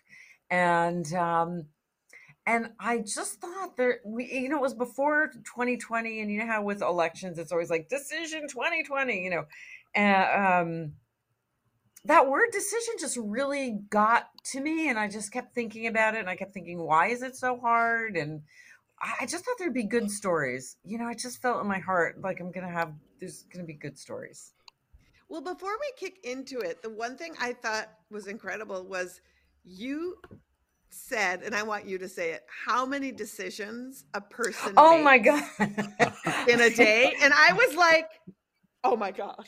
and 0.50 1.14
um 1.14 1.66
and 2.46 2.70
i 2.80 2.98
just 2.98 3.40
thought 3.40 3.78
there 3.78 4.00
we 4.06 4.26
you 4.32 4.50
know 4.50 4.58
it 4.58 4.62
was 4.62 4.74
before 4.74 5.28
2020 5.28 6.22
and 6.22 6.32
you 6.32 6.40
know 6.40 6.48
how 6.48 6.62
with 6.62 6.82
elections 6.82 7.38
it's 7.38 7.52
always 7.52 7.70
like 7.70 7.90
decision 7.90 8.48
2020 8.48 9.24
you 9.24 9.30
know 9.30 9.46
and 9.96 10.46
um 10.46 10.94
that 12.06 12.28
word 12.28 12.50
decision 12.52 12.96
just 13.00 13.18
really 13.18 13.80
got 13.90 14.30
to 14.44 14.60
me 14.60 14.90
and 14.90 14.98
i 14.98 15.08
just 15.08 15.32
kept 15.32 15.54
thinking 15.54 15.88
about 15.88 16.16
it 16.16 16.20
and 16.20 16.30
i 16.30 16.36
kept 16.36 16.54
thinking 16.54 16.80
why 16.80 17.08
is 17.08 17.22
it 17.22 17.36
so 17.36 17.60
hard 17.60 18.16
and 18.18 18.42
I 19.02 19.14
I 19.22 19.26
just 19.26 19.44
thought 19.44 19.56
there'd 19.58 19.74
be 19.74 19.84
good 19.84 20.10
stories. 20.10 20.78
You 20.84 20.98
know, 20.98 21.06
I 21.06 21.14
just 21.14 21.42
felt 21.42 21.62
in 21.62 21.68
my 21.68 21.80
heart 21.80 22.22
like 22.22 22.40
I'm 22.40 22.52
gonna 22.52 22.70
have 22.70 22.94
there's 23.20 23.44
gonna 23.52 23.66
be 23.66 23.74
good 23.74 23.98
stories. 23.98 24.54
Well, 25.30 25.42
before 25.42 25.72
we 25.80 25.94
kick 25.98 26.20
into 26.24 26.60
it, 26.60 26.82
the 26.82 26.90
one 26.90 27.18
thing 27.18 27.34
I 27.40 27.54
thought 27.54 27.90
was 28.10 28.28
incredible 28.28 28.86
was 28.86 29.22
you 29.64 30.18
said, 30.94 31.42
and 31.44 31.56
I 31.56 31.64
want 31.64 31.86
you 31.86 31.98
to 31.98 32.08
say 32.08 32.32
it, 32.32 32.44
how 32.66 32.86
many 32.86 33.12
decisions 33.12 34.06
a 34.14 34.22
person 34.22 34.74
Oh 34.78 35.02
my 35.02 35.18
god! 35.18 35.44
in 36.48 36.62
a 36.62 36.70
day. 36.70 37.14
And 37.22 37.34
I 37.34 37.54
was 37.54 37.76
like, 37.76 38.08
oh 38.84 38.96
my 38.96 39.12
God. 39.12 39.46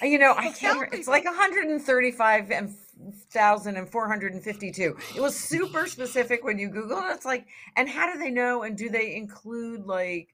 You 0.00 0.18
know, 0.18 0.34
I 0.36 0.50
can't. 0.50 0.92
It's 0.92 1.08
like 1.08 1.24
135 1.24 2.50
and 2.50 2.74
thousand 3.30 3.76
and 3.76 3.88
452. 3.90 4.96
It 5.16 5.20
was 5.20 5.36
super 5.36 5.86
specific 5.86 6.44
when 6.44 6.58
you 6.58 6.68
Google 6.68 6.98
it. 6.98 7.14
It's 7.14 7.24
like, 7.24 7.46
and 7.76 7.88
how 7.88 8.12
do 8.12 8.18
they 8.18 8.30
know? 8.30 8.62
And 8.62 8.76
do 8.76 8.88
they 8.88 9.16
include 9.16 9.84
like, 9.86 10.28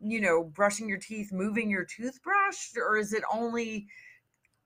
you 0.00 0.20
know, 0.20 0.44
brushing 0.44 0.88
your 0.88 0.98
teeth, 0.98 1.32
moving 1.32 1.70
your 1.70 1.84
toothbrush, 1.84 2.70
or 2.76 2.96
is 2.96 3.12
it 3.12 3.22
only 3.32 3.86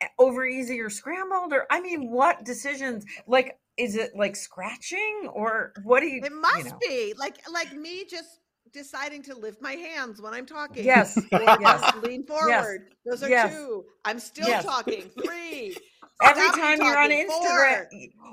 eh, 0.01 0.09
over 0.19 0.47
easy 0.47 0.81
or 0.81 0.91
scrambled? 0.91 1.53
Or 1.53 1.67
I 1.71 1.81
mean, 1.81 2.11
what 2.11 2.45
decisions? 2.45 3.05
Like, 3.27 3.59
is 3.77 3.97
it 3.97 4.13
like 4.15 4.37
scratching 4.37 5.29
or 5.33 5.73
what 5.85 6.01
do 6.01 6.07
you? 6.07 6.23
It 6.23 6.31
you 6.31 6.41
must 6.41 6.67
know? 6.67 6.79
be 6.81 7.15
like 7.19 7.37
like 7.53 7.73
me 7.75 8.05
just 8.05 8.41
deciding 8.73 9.23
to 9.23 9.35
lift 9.35 9.63
my 9.63 9.73
hands 9.73 10.21
when 10.21 10.35
I'm 10.35 10.47
talking. 10.47 10.85
Yes, 10.85 11.19
yes, 11.33 11.95
lean 12.03 12.25
yes, 12.29 12.29
forward. 12.29 12.89
Those 13.05 13.23
are 13.23 13.29
yes, 13.29 13.55
two. 13.55 13.85
I'm 14.05 14.19
still 14.19 14.49
yes. 14.49 14.65
talking. 14.65 15.11
Three. 15.25 15.77
every 16.23 16.51
time 16.61 16.79
you're 16.81 16.99
on. 16.99 17.11
Instagram. 17.11 17.87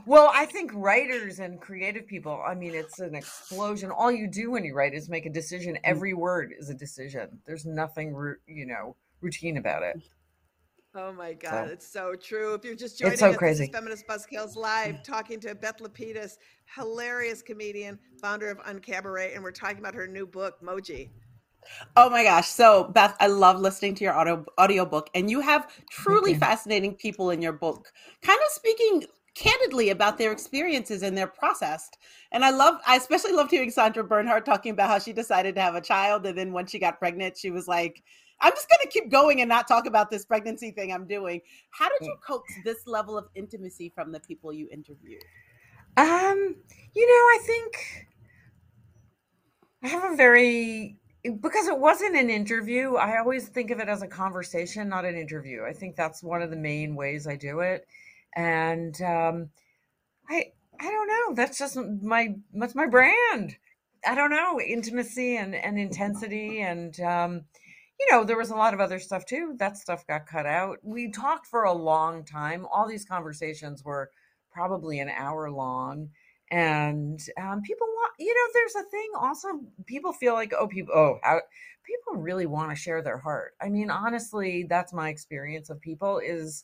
Well, 0.06 0.32
I 0.34 0.45
think 0.45 0.71
writers 0.73 1.39
and 1.39 1.60
creative 1.60 2.08
people, 2.08 2.41
I 2.45 2.56
mean, 2.56 2.73
it's 2.73 2.99
an 2.99 3.15
explosion. 3.15 3.91
All 3.91 4.12
you 4.12 4.27
do 4.27 4.51
when 4.51 4.63
you 4.63 4.73
write 4.73 4.93
is 4.93 5.10
make 5.10 5.25
a 5.25 5.29
decision. 5.29 5.75
Mm. 5.75 5.82
Every 5.84 6.13
word 6.13 6.53
is 6.58 6.69
a 6.69 6.73
decision. 6.73 7.39
There's 7.45 7.65
nothing, 7.65 8.15
you 8.47 8.65
know, 8.65 8.95
routine 9.21 9.58
about 9.58 9.84
it. 9.84 10.01
Oh 10.95 11.12
my 11.12 11.34
God, 11.34 11.67
So- 11.67 11.73
it's 11.73 11.88
so 11.88 12.15
true. 12.15 12.53
If 12.53 12.63
you're 12.63 12.75
just 12.75 12.99
joining 12.99 13.13
It's 13.13 13.19
so 13.19 13.32
us, 13.32 13.38
crazy. 13.38 13.69
Feminist 13.73 14.08
Buzzkills 14.08 14.56
Live, 14.56 14.95
mm. 14.95 15.03
talking 15.03 15.39
to 15.39 15.56
Beth 15.56 15.79
Lapides, 15.79 16.38
hilarious 16.75 17.41
comedian, 17.41 17.97
founder 18.21 18.49
of 18.49 18.60
Uncabaret, 18.60 19.34
and 19.34 19.43
we're 19.43 19.51
talking 19.51 19.79
about 19.79 19.95
her 19.95 20.06
new 20.06 20.27
book, 20.27 20.62
Moji. 20.62 21.10
Oh 21.95 22.10
my 22.10 22.23
gosh. 22.23 22.47
So, 22.47 22.86
Beth, 22.93 23.15
I 23.19 23.27
love 23.27 23.60
listening 23.60 23.95
to 23.95 24.03
your 24.03 24.13
audio 24.13 24.45
audiobook 24.60 25.10
and 25.15 25.32
you 25.32 25.39
have 25.39 25.71
truly 25.89 26.34
fascinating 26.36 26.93
people 26.95 27.29
in 27.29 27.41
your 27.41 27.53
book, 27.53 27.91
kind 28.21 28.39
of 28.45 28.51
speaking 28.51 29.06
candidly 29.36 29.89
about 29.89 30.17
their 30.17 30.32
experiences 30.32 31.01
and 31.01 31.17
their 31.17 31.27
process. 31.27 31.89
And 32.32 32.43
I 32.45 32.51
love 32.51 32.79
I 32.86 32.97
especially 32.97 33.32
loved 33.32 33.49
hearing 33.49 33.71
Sandra 33.71 34.03
Bernhard 34.03 34.45
talking 34.45 34.73
about 34.73 34.89
how 34.89 34.99
she 34.99 35.13
decided 35.13 35.56
to 35.56 35.62
have 35.62 35.75
a 35.75 35.82
child 35.82 36.25
and 36.25 36.38
then 36.38 36.51
once 36.51 36.69
she 36.69 36.79
got 36.79 36.99
pregnant, 36.99 37.38
she 37.38 37.49
was 37.49 37.67
like, 37.67 38.03
I'm 38.43 38.51
just 38.51 38.69
going 38.69 38.82
to 38.82 38.88
keep 38.89 39.10
going 39.10 39.39
and 39.41 39.47
not 39.47 39.67
talk 39.67 39.88
about 39.88 40.12
this 40.12 40.25
pregnancy 40.25 40.71
thing 40.71 40.91
I'm 40.91 41.08
doing. 41.08 41.41
How 41.71 41.88
did 41.88 42.06
you 42.06 42.15
coax 42.25 42.53
this 42.65 42.86
level 42.86 43.17
of 43.17 43.27
intimacy 43.36 43.89
from 43.95 44.12
the 44.12 44.19
people 44.19 44.51
you 44.51 44.67
interviewed? 44.71 45.23
Um, 45.95 46.56
you 46.93 47.08
know, 47.08 47.13
I 47.13 47.39
think 47.45 48.08
I 49.84 49.88
have 49.88 50.12
a 50.12 50.15
very 50.15 50.97
because 51.39 51.67
it 51.67 51.77
wasn't 51.79 52.17
an 52.17 52.29
interview, 52.29 52.95
I 52.95 53.17
always 53.17 53.47
think 53.47 53.71
of 53.71 53.79
it 53.79 53.88
as 53.88 54.01
a 54.01 54.08
conversation, 54.08 54.89
not 54.89 55.06
an 55.06 55.15
interview. 55.15 55.63
I 55.63 55.71
think 55.71 55.95
that's 55.95 56.21
one 56.21 56.41
of 56.41 56.49
the 56.49 56.58
main 56.58 56.95
ways 56.95 57.27
I 57.27 57.38
do 57.38 57.62
it. 57.62 57.88
And 58.36 58.99
um 59.01 59.49
I 60.29 60.51
I 60.79 60.91
don't 60.91 61.08
know, 61.08 61.36
that's 61.36 61.58
just 61.58 61.77
my 62.01 62.36
that's 62.53 62.75
my 62.75 62.88
brand. 62.88 63.56
I 64.06 64.15
don't 64.15 64.32
know, 64.32 64.60
intimacy 64.60 65.38
and 65.38 65.56
and 65.56 65.79
intensity 65.88 66.62
and 66.62 66.99
um 66.99 67.41
you 68.06 68.12
know, 68.12 68.24
there 68.24 68.38
was 68.38 68.50
a 68.50 68.56
lot 68.56 68.74
of 68.74 68.80
other 68.80 69.00
stuff 69.00 69.26
too. 69.26 69.56
That 69.58 69.78
stuff 69.78 70.06
got 70.08 70.28
cut 70.28 70.46
out. 70.46 70.80
We 70.84 71.12
talked 71.12 71.48
for 71.48 71.63
a 71.63 71.74
long 71.74 72.26
time. 72.26 72.66
All 72.72 72.88
these 72.88 73.06
conversations 73.06 73.84
were 73.84 74.12
probably 74.52 75.00
an 75.00 75.10
hour 75.10 75.50
long 75.50 76.10
and 76.52 77.20
um, 77.42 77.62
people 77.63 77.88
want 77.88 78.13
you 78.20 78.34
know 78.34 78.52
there's 78.54 78.76
a 78.76 78.89
thing 78.89 79.10
also 79.20 79.48
people 79.88 80.13
feel 80.13 80.34
like 80.34 80.54
oh 80.60 80.68
people 80.68 80.94
oh 80.94 81.18
how 81.24 81.42
people 81.84 82.22
really 82.22 82.46
want 82.46 82.70
to 82.70 82.76
share 82.76 83.02
their 83.02 83.18
heart 83.18 83.54
i 83.60 83.70
mean 83.70 83.89
honestly 83.89 84.63
that's 84.70 84.94
my 84.94 85.10
experience 85.10 85.72
of 85.72 85.82
people 85.82 86.20
is 86.20 86.63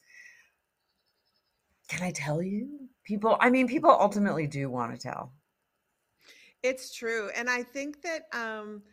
can 1.87 2.03
i 2.03 2.11
tell 2.11 2.43
you 2.43 2.87
people 3.03 3.35
i 3.39 3.49
mean 3.49 3.67
people 3.67 3.89
ultimately 3.89 4.45
do 4.45 4.69
want 4.69 4.93
to 4.93 5.01
tell 5.01 5.33
It's 6.61 6.93
true. 6.93 7.29
And 7.35 7.49
I 7.49 7.63
think 7.63 8.01
that 8.01 8.23
um 8.33 8.83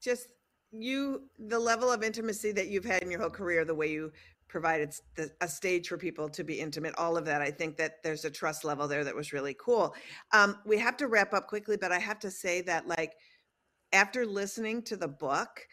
just 0.00 0.28
you 0.72 1.22
the 1.38 1.58
level 1.58 1.90
of 1.90 2.02
intimacy 2.02 2.52
that 2.52 2.68
you've 2.68 2.84
had 2.84 3.02
in 3.02 3.10
your 3.10 3.20
whole 3.20 3.30
career, 3.30 3.64
the 3.64 3.74
way 3.74 3.90
you 3.90 4.12
provided 4.48 4.94
the, 5.14 5.30
a 5.40 5.48
stage 5.48 5.88
for 5.88 5.96
people 5.96 6.28
to 6.28 6.44
be 6.44 6.60
intimate, 6.60 6.94
all 6.98 7.16
of 7.16 7.24
that, 7.24 7.40
I 7.40 7.50
think 7.50 7.76
that 7.78 8.02
there's 8.02 8.24
a 8.24 8.30
trust 8.30 8.64
level 8.64 8.86
there 8.86 9.04
that 9.04 9.14
was 9.14 9.32
really 9.32 9.56
cool. 9.58 9.94
Um, 10.32 10.58
we 10.66 10.78
have 10.78 10.96
to 10.98 11.08
wrap 11.08 11.32
up 11.32 11.46
quickly, 11.46 11.76
but 11.76 11.90
I 11.92 11.98
have 11.98 12.18
to 12.20 12.30
say 12.30 12.60
that 12.62 12.86
like 12.86 13.14
after 13.92 14.26
listening 14.26 14.82
to 14.82 14.96
the 14.96 15.08
book, 15.08 15.66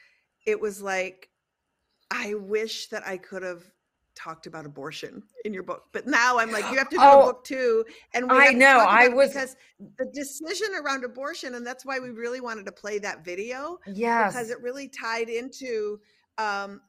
it 0.46 0.60
was 0.60 0.82
like 0.82 1.30
I 2.12 2.34
wish 2.36 2.88
that 2.88 3.06
I 3.06 3.18
could 3.18 3.44
have 3.44 3.64
talked 4.22 4.48
about 4.48 4.66
abortion 4.66 5.24
in 5.46 5.54
your 5.54 5.64
book. 5.64 5.84
But 5.94 6.08
now 6.08 6.38
I'm 6.38 6.52
like, 6.52 6.70
you 6.72 6.78
have 6.78 6.90
to 6.90 6.98
do 6.98 7.02
Oh, 7.02 7.22
a 7.22 7.26
book 7.28 7.44
too. 7.44 7.86
And 8.14 8.30
we 8.30 8.38
I 8.38 8.52
know, 8.52 8.80
I 8.80 9.08
was- 9.08 9.30
because 9.30 9.56
the 9.98 10.06
decision 10.14 10.68
around 10.82 11.04
abortion, 11.04 11.56
and 11.56 11.66
that's 11.66 11.86
why 11.86 12.00
we 12.00 12.10
really 12.10 12.42
wanted 12.42 12.66
to 12.66 12.72
play 12.72 13.00
that 13.00 13.24
video. 13.24 13.80
Yes. 13.88 14.34
Because 14.34 14.50
it 14.50 14.62
really 14.62 14.88
tied 14.88 15.30
into 15.30 16.00
um 16.38 16.82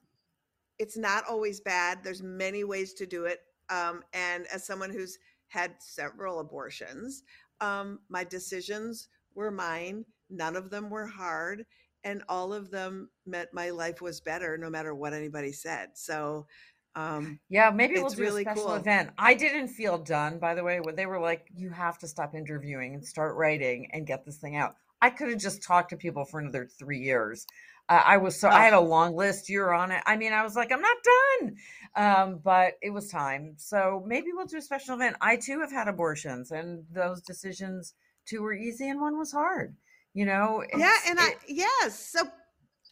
it's 0.79 0.97
not 0.97 1.25
always 1.29 1.61
bad. 1.61 2.03
There's 2.03 2.23
many 2.23 2.65
ways 2.65 2.95
to 2.95 3.07
do 3.07 3.27
it. 3.27 3.41
Um, 3.69 4.03
and 4.15 4.47
as 4.47 4.65
someone 4.65 4.91
who's 4.91 5.19
had 5.49 5.75
several 5.79 6.41
abortions, 6.41 7.23
um, 7.61 7.99
my 8.09 8.25
decisions 8.25 9.09
were 9.35 9.51
mine. 9.51 10.07
None 10.31 10.57
of 10.57 10.71
them 10.71 10.89
were 10.89 11.07
hard. 11.07 11.67
And 12.03 12.23
all 12.31 12.55
of 12.55 12.71
them 12.71 13.11
meant 13.27 13.51
my 13.53 13.69
life 13.69 14.01
was 14.01 14.23
better 14.23 14.57
no 14.57 14.71
matter 14.71 14.95
what 14.95 15.13
anybody 15.13 15.53
said. 15.53 15.91
So 15.99 16.47
um 16.97 17.39
yeah 17.49 17.71
maybe 17.71 17.95
we'll 17.95 18.09
do 18.09 18.21
really 18.21 18.43
a 18.43 18.45
special 18.45 18.65
cool. 18.67 18.75
event. 18.75 19.11
I 19.17 19.35
didn't 19.35 19.69
feel 19.69 19.99
done 19.99 20.39
by 20.39 20.55
the 20.55 20.65
way 20.65 20.81
when 20.81 20.97
they 20.97 21.07
were 21.07 21.21
like 21.21 21.47
you 21.55 21.71
have 21.71 21.99
to 21.99 22.09
stop 22.09 22.35
interviewing 22.35 22.95
and 22.95 23.05
start 23.05 23.37
writing 23.37 23.91
and 23.93 24.07
get 24.07 24.25
this 24.25 24.39
thing 24.39 24.57
out. 24.57 24.77
I 25.03 25.11
could 25.11 25.31
have 25.31 25.39
just 25.39 25.63
talked 25.63 25.91
to 25.91 25.97
people 25.97 26.25
for 26.25 26.41
another 26.41 26.67
three 26.67 26.99
years. 26.99 27.47
Uh, 27.89 28.03
i 28.05 28.17
was 28.17 28.39
so 28.39 28.49
i 28.49 28.65
had 28.65 28.73
a 28.73 28.81
long 28.81 29.15
list 29.15 29.49
you're 29.49 29.73
on 29.73 29.93
it. 29.93 30.03
I 30.07 30.17
mean 30.17 30.33
i 30.33 30.43
was 30.43 30.57
like 30.57 30.73
i'm 30.73 30.83
not 30.83 30.97
done. 31.05 31.57
Um, 31.97 32.41
but 32.43 32.75
it 32.83 32.91
was 32.91 33.09
time. 33.09 33.55
So 33.57 34.05
maybe 34.07 34.29
we'll 34.33 34.47
do 34.47 34.59
a 34.59 34.63
special 34.63 34.95
event. 34.95 35.17
I 35.21 35.37
too 35.37 35.61
have 35.61 35.73
had 35.73 35.89
abortions 35.89 36.51
and 36.51 36.85
those 36.93 37.21
decisions 37.21 37.95
two 38.27 38.43
were 38.43 38.55
easy 38.55 38.89
and 38.89 39.01
one 39.01 39.19
was 39.19 39.33
hard 39.33 39.77
you 40.15 40.27
know? 40.27 40.65
Yeah 40.77 40.97
and 41.07 41.21
i 41.21 41.35
yes 41.47 41.99
so 42.13 42.21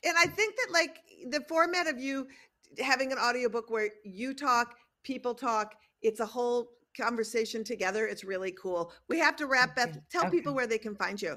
and 0.04 0.16
i 0.18 0.26
think 0.26 0.54
that 0.56 0.72
like 0.72 0.98
the 1.30 1.40
format 1.48 1.86
of 1.88 1.98
you 1.98 2.26
having 2.78 3.12
an 3.12 3.18
audiobook 3.18 3.70
where 3.70 3.90
you 4.04 4.34
talk 4.34 4.76
people 5.02 5.34
talk 5.34 5.74
it's 6.02 6.20
a 6.20 6.26
whole 6.26 6.70
conversation 6.96 7.62
together 7.62 8.06
it's 8.06 8.24
really 8.24 8.52
cool 8.52 8.92
we 9.08 9.18
have 9.18 9.36
to 9.36 9.46
wrap 9.46 9.76
beth 9.76 9.98
tell 10.10 10.28
people 10.30 10.54
where 10.54 10.66
they 10.66 10.78
can 10.78 10.94
find 10.94 11.20
you 11.20 11.36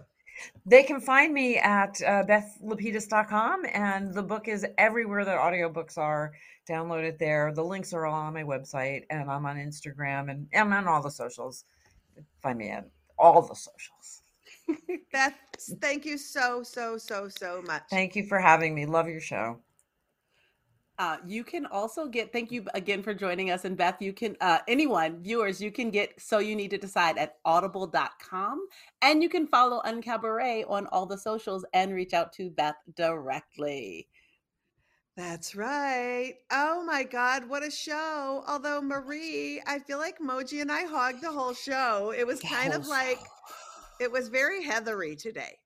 They 0.65 0.83
can 0.83 1.01
find 1.01 1.33
me 1.33 1.57
at 1.57 2.01
uh, 2.01 2.23
bethlapides.com, 2.23 3.65
and 3.73 4.13
the 4.13 4.23
book 4.23 4.47
is 4.47 4.65
everywhere 4.77 5.25
that 5.25 5.37
audiobooks 5.37 5.97
are. 5.97 6.31
Download 6.69 7.03
it 7.03 7.19
there. 7.19 7.51
The 7.53 7.63
links 7.63 7.93
are 7.93 8.05
all 8.05 8.15
on 8.15 8.33
my 8.33 8.43
website, 8.43 9.03
and 9.09 9.29
I'm 9.29 9.45
on 9.45 9.57
Instagram 9.57 10.31
and 10.31 10.47
I'm 10.55 10.71
on 10.71 10.87
all 10.87 11.01
the 11.01 11.11
socials. 11.11 11.65
Find 12.41 12.57
me 12.57 12.69
at 12.69 12.89
all 13.17 13.41
the 13.41 13.55
socials. 13.55 14.23
beth 15.11 15.33
thank 15.81 16.05
you 16.05 16.17
so 16.17 16.63
so 16.63 16.97
so 16.97 17.27
so 17.27 17.61
much 17.63 17.83
Thank 17.89 18.15
you 18.15 18.25
for 18.25 18.39
having 18.39 18.73
me. 18.73 18.85
Love 18.85 19.07
your 19.07 19.19
show. 19.19 19.59
Uh, 20.99 21.17
you 21.25 21.43
can 21.43 21.65
also 21.65 22.07
get, 22.07 22.31
thank 22.31 22.51
you 22.51 22.63
again 22.75 23.01
for 23.01 23.13
joining 23.13 23.49
us. 23.49 23.65
And 23.65 23.75
Beth, 23.75 23.97
you 24.01 24.13
can, 24.13 24.37
uh, 24.39 24.59
anyone, 24.67 25.21
viewers, 25.23 25.59
you 25.59 25.71
can 25.71 25.89
get 25.89 26.13
So 26.21 26.37
You 26.37 26.55
Need 26.55 26.69
to 26.71 26.77
Decide 26.77 27.17
at 27.17 27.37
audible.com. 27.43 28.67
And 29.01 29.23
you 29.23 29.29
can 29.29 29.47
follow 29.47 29.81
Uncabaret 29.83 30.69
on 30.69 30.85
all 30.87 31.07
the 31.07 31.17
socials 31.17 31.65
and 31.73 31.93
reach 31.93 32.13
out 32.13 32.33
to 32.33 32.51
Beth 32.51 32.75
directly. 32.95 34.07
That's 35.17 35.55
right. 35.55 36.35
Oh 36.51 36.83
my 36.85 37.03
God, 37.03 37.49
what 37.49 37.63
a 37.63 37.71
show. 37.71 38.43
Although, 38.47 38.81
Marie, 38.81 39.61
I 39.67 39.79
feel 39.79 39.97
like 39.97 40.19
Moji 40.19 40.61
and 40.61 40.71
I 40.71 40.85
hogged 40.85 41.21
the 41.21 41.31
whole 41.31 41.53
show. 41.53 42.13
It 42.15 42.25
was 42.25 42.39
kind 42.41 42.73
of 42.73 42.87
like, 42.87 43.19
it 43.99 44.11
was 44.11 44.29
very 44.29 44.63
heathery 44.63 45.15
today. 45.15 45.57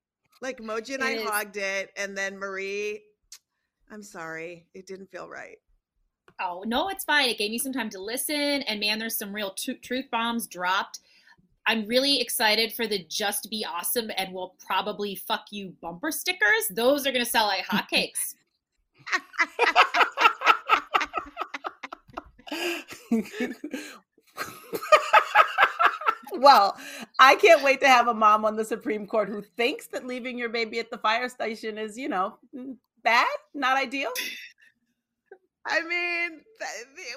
Like 0.42 0.60
Moji 0.60 0.96
and 0.96 1.04
I 1.04 1.12
It 1.12 1.18
is. 1.20 1.30
hogged 1.30 1.58
it. 1.58 1.92
And 1.96 2.18
then 2.18 2.38
Marie, 2.38 3.02
I'm 3.92 4.04
sorry, 4.04 4.66
it 4.74 4.88
didn't 4.88 5.12
feel 5.12 5.30
right. 5.30 5.58
Oh, 6.42 6.64
no, 6.66 6.90
it's 6.90 7.06
fine. 7.06 7.30
It 7.30 7.38
gave 7.38 7.52
me 7.52 7.60
some 7.60 7.72
time 7.72 7.90
to 7.92 8.00
listen. 8.00 8.36
And 8.36 8.80
man, 8.80 9.00
there's 9.00 9.18
some 9.18 9.34
real 9.34 9.52
tu- 9.52 9.78
truth 9.78 10.06
bombs 10.12 10.48
dropped. 10.48 11.00
I'm 11.68 11.88
really 11.88 12.22
excited 12.22 12.74
for 12.74 12.86
the 12.86 13.04
Just 13.10 13.50
Be 13.50 13.66
Awesome 13.66 14.12
and 14.18 14.32
we'll 14.34 14.54
probably 14.66 15.16
fuck 15.16 15.46
you 15.52 15.74
bumper 15.82 16.12
stickers. 16.12 16.68
Those 16.70 17.08
are 17.08 17.12
going 17.12 17.26
to 17.26 17.32
sell 17.32 17.48
like 17.48 17.66
hotcakes. 17.66 18.36
well, 26.34 26.78
I 27.20 27.36
can't 27.36 27.64
wait 27.64 27.82
to 27.82 27.88
have 27.88 28.08
a 28.08 28.14
mom 28.14 28.46
on 28.46 28.56
the 28.56 28.66
Supreme 28.66 29.08
Court 29.08 29.30
who 29.30 29.42
thinks 29.42 29.88
that 29.88 30.06
leaving 30.06 30.38
your 30.38 30.50
baby 30.50 30.78
at 30.80 30.92
the 30.92 31.00
fire 31.00 31.30
station 31.30 31.80
is, 31.80 31.98
you 31.98 32.10
know, 32.10 32.38
bad, 33.06 33.28
not 33.54 33.78
ideal. 33.78 34.12
I 35.68 35.82
mean, 35.82 36.42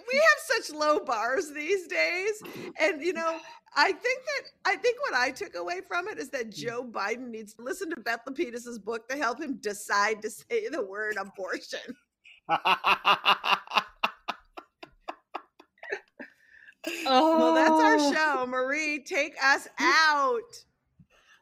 we 0.09 0.19
mm. 0.19 0.21
have 0.21 0.65
such 0.65 0.75
low 0.75 1.01
bars 1.01 1.53
these 1.53 1.87
days. 1.87 2.41
Mm. 2.43 2.73
And, 2.81 3.03
you 3.03 3.13
know, 3.13 3.39
I 3.77 3.93
think 3.93 4.23
that, 4.25 4.43
I 4.65 4.77
think 4.77 4.99
what 5.03 5.15
I 5.15 5.31
took 5.31 5.55
away 5.55 5.81
from 5.87 6.09
it 6.09 6.19
is 6.19 6.31
that 6.31 6.51
mm. 6.51 6.55
Joe 6.55 6.85
Biden 6.85 7.29
needs 7.29 7.55
to 7.55 7.63
listen 7.63 7.91
to 7.91 8.01
Beth 8.01 8.21
Lapides's 8.27 8.79
book 8.79 9.09
to 9.09 9.17
help 9.17 9.41
him 9.41 9.59
decide 9.61 10.23
to 10.23 10.31
say 10.31 10.69
the 10.69 10.85
word 10.85 11.17
abortion. 11.21 11.81
oh. 12.49 12.95
Well, 17.05 17.55
that's 17.55 17.71
Oh. 17.71 17.85
our 17.85 17.99
show. 18.15 18.47
Marie, 18.47 19.05
take 19.05 19.35
us 19.43 19.69
out. 19.79 20.65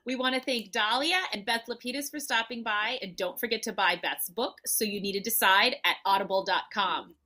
We 0.07 0.15
want 0.15 0.37
to 0.37 0.41
thank 0.41 0.71
Dahlia 0.71 1.21
and 1.33 1.45
Beth 1.45 1.65
Lapides 1.69 2.11
for 2.11 2.21
stopping 2.21 2.63
by. 2.63 2.99
And 3.03 3.17
don't 3.17 3.39
forget 3.41 3.61
to 3.65 3.73
buy 3.73 3.99
Beth's 4.01 4.31
book, 4.31 4.55
So 4.65 4.85
You 4.85 5.01
Need 5.01 5.15
to 5.15 5.21
Decide, 5.21 5.75
at 5.85 5.97
audible.com. 6.07 7.17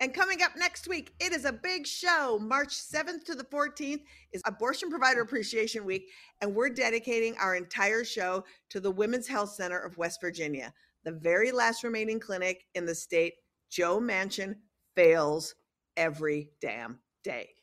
And 0.00 0.12
coming 0.12 0.42
up 0.42 0.50
next 0.56 0.88
week, 0.88 1.14
it 1.20 1.32
is 1.32 1.44
a 1.44 1.52
big 1.52 1.86
show. 1.86 2.38
March 2.42 2.70
7th 2.70 3.24
to 3.26 3.36
the 3.36 3.44
14th 3.44 4.02
is 4.32 4.42
Abortion 4.44 4.90
Provider 4.90 5.22
Appreciation 5.22 5.86
Week, 5.86 6.08
and 6.42 6.54
we're 6.54 6.68
dedicating 6.68 7.34
our 7.38 7.54
entire 7.54 8.04
show 8.04 8.44
to 8.70 8.80
the 8.80 8.90
Women's 8.90 9.28
Health 9.28 9.52
Center 9.52 9.78
of 9.78 9.96
West 9.96 10.20
Virginia, 10.20 10.74
the 11.04 11.12
very 11.12 11.50
last 11.50 11.82
remaining 11.82 12.20
clinic 12.20 12.64
in 12.74 12.84
the 12.84 12.94
state. 12.94 13.34
Joe 13.70 13.98
Manchin 14.00 14.56
fails 14.94 15.54
every 15.96 16.50
damn 16.60 16.98
day. 17.24 17.55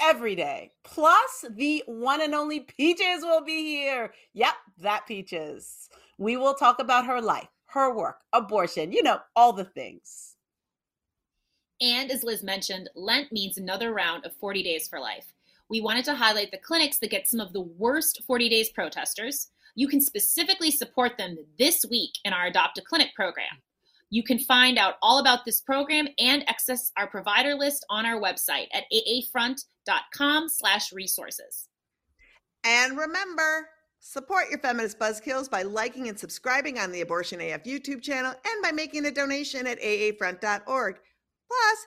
Every 0.00 0.34
day. 0.34 0.72
Plus, 0.82 1.44
the 1.50 1.82
one 1.86 2.20
and 2.20 2.34
only 2.34 2.60
Peaches 2.60 3.22
will 3.22 3.44
be 3.44 3.64
here. 3.64 4.12
Yep, 4.32 4.54
that 4.78 5.06
Peaches. 5.06 5.88
We 6.18 6.36
will 6.36 6.54
talk 6.54 6.78
about 6.78 7.06
her 7.06 7.20
life, 7.20 7.48
her 7.66 7.94
work, 7.94 8.18
abortion, 8.32 8.92
you 8.92 9.02
know, 9.02 9.18
all 9.34 9.52
the 9.52 9.64
things. 9.64 10.36
And 11.80 12.10
as 12.10 12.22
Lizz 12.22 12.42
mentioned, 12.42 12.88
Lent 12.94 13.32
means 13.32 13.58
another 13.58 13.92
round 13.92 14.24
of 14.24 14.34
40 14.36 14.62
Days 14.62 14.88
for 14.88 15.00
Life. 15.00 15.26
We 15.68 15.80
wanted 15.80 16.04
to 16.06 16.14
highlight 16.14 16.50
the 16.50 16.58
clinics 16.58 16.98
that 16.98 17.10
get 17.10 17.28
some 17.28 17.40
of 17.40 17.52
the 17.52 17.62
worst 17.62 18.22
40 18.26 18.48
Days 18.48 18.70
protesters. 18.70 19.48
You 19.74 19.88
can 19.88 20.00
specifically 20.00 20.70
support 20.70 21.18
them 21.18 21.36
this 21.58 21.84
week 21.90 22.12
in 22.24 22.32
our 22.32 22.46
Adopt 22.46 22.78
a 22.78 22.82
Clinic 22.82 23.14
program. 23.14 23.60
You 24.14 24.22
can 24.22 24.38
find 24.38 24.78
out 24.78 24.94
all 25.02 25.18
about 25.18 25.44
this 25.44 25.60
program 25.60 26.06
and 26.20 26.48
access 26.48 26.92
our 26.96 27.08
provider 27.08 27.56
list 27.56 27.84
on 27.90 28.06
our 28.06 28.20
website 28.20 28.68
at 28.72 28.84
aafront.com 28.94 30.48
slash 30.48 30.92
resources. 30.92 31.68
And 32.62 32.96
remember, 32.96 33.70
support 33.98 34.50
your 34.50 34.60
feminist 34.60 35.00
buzzkills 35.00 35.50
by 35.50 35.62
liking 35.62 36.08
and 36.08 36.16
subscribing 36.16 36.78
on 36.78 36.92
the 36.92 37.00
Abortion 37.00 37.40
AF 37.40 37.64
YouTube 37.64 38.02
channel 38.02 38.30
and 38.30 38.62
by 38.62 38.70
making 38.70 39.04
a 39.06 39.10
donation 39.10 39.66
at 39.66 39.80
aafront.org. 39.80 40.94
Plus, 41.48 41.78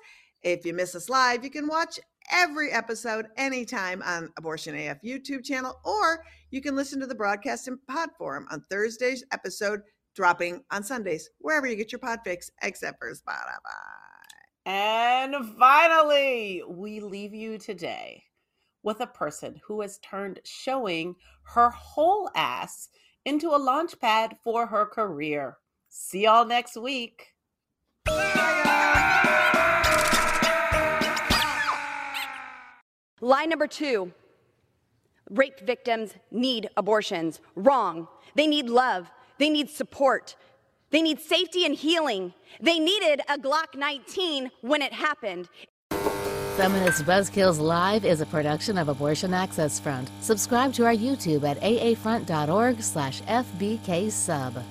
if 0.42 0.66
you 0.66 0.74
miss 0.74 0.96
us 0.96 1.08
live, 1.08 1.46
you 1.46 1.50
can 1.50 1.66
watch 1.66 1.98
every 2.30 2.74
episode 2.74 3.28
anytime 3.38 4.04
on 4.04 4.34
Abortion 4.38 4.76
AF 4.76 4.98
YouTube 5.02 5.46
channel, 5.46 5.80
or 5.86 6.26
you 6.52 6.62
can 6.62 6.76
listen 6.76 7.00
to 7.00 7.08
the 7.08 7.16
broadcast 7.16 7.70
in 7.70 7.80
pod 7.88 8.10
form 8.18 8.48
on 8.52 8.66
Thursday's 8.70 9.24
episode 9.32 9.80
dropping 10.18 10.63
on 10.72 10.84
Sundays, 10.84 11.30
wherever 11.38 11.68
you 11.68 11.76
get 11.76 11.91
your 11.93 11.99
pod 11.99 12.20
fix, 12.26 12.51
except 12.63 12.99
for 12.99 13.09
Spotify. 13.13 13.61
And 14.65 15.36
finally, 15.57 16.63
we 16.68 16.99
leave 16.99 17.34
you 17.34 17.57
today 17.57 18.24
with 18.84 18.99
a 18.99 19.07
person 19.07 19.61
who 19.65 19.82
has 19.82 19.99
turned 19.99 20.39
showing 20.43 21.15
her 21.43 21.70
whole 21.70 22.30
ass 22.36 22.89
into 23.26 23.49
a 23.49 23.57
launch 23.57 23.97
pad 23.99 24.36
for 24.43 24.65
her 24.65 24.86
career. 24.86 25.57
See 25.89 26.24
y'all 26.24 26.45
next 26.45 26.76
week. 26.76 27.28
Lie 33.22 33.45
number 33.45 33.68
two 33.68 34.11
rape 35.30 35.59
victims 35.59 36.15
need 36.32 36.70
abortions. 36.78 37.39
Wrong. 37.55 38.07
They 38.36 38.47
need 38.47 38.70
love, 38.70 39.11
they 39.40 39.50
need 39.50 39.70
support, 39.70 40.36
they 40.90 41.02
need 41.02 41.20
safety 41.20 41.66
and 41.66 41.76
healing. 41.76 42.34
They 42.62 42.80
needed 42.80 43.22
a 43.30 43.38
Glock 43.38 43.76
19 43.76 44.50
when 44.62 44.82
it 44.82 44.94
happened. 44.94 45.50
Feminist 46.58 47.04
Buzzkills 47.04 47.60
Live 47.60 48.04
is 48.04 48.22
a 48.22 48.26
production 48.26 48.78
of 48.80 48.90
Abortion 48.90 49.34
Access 49.34 49.80
Front. 49.80 50.10
Subscribe 50.22 50.74
to 50.74 50.86
our 50.86 50.96
YouTube 50.96 51.44
at 51.44 51.62
aafront.org 51.62 52.82
slash 52.82 53.22
fbksub. 53.22 54.64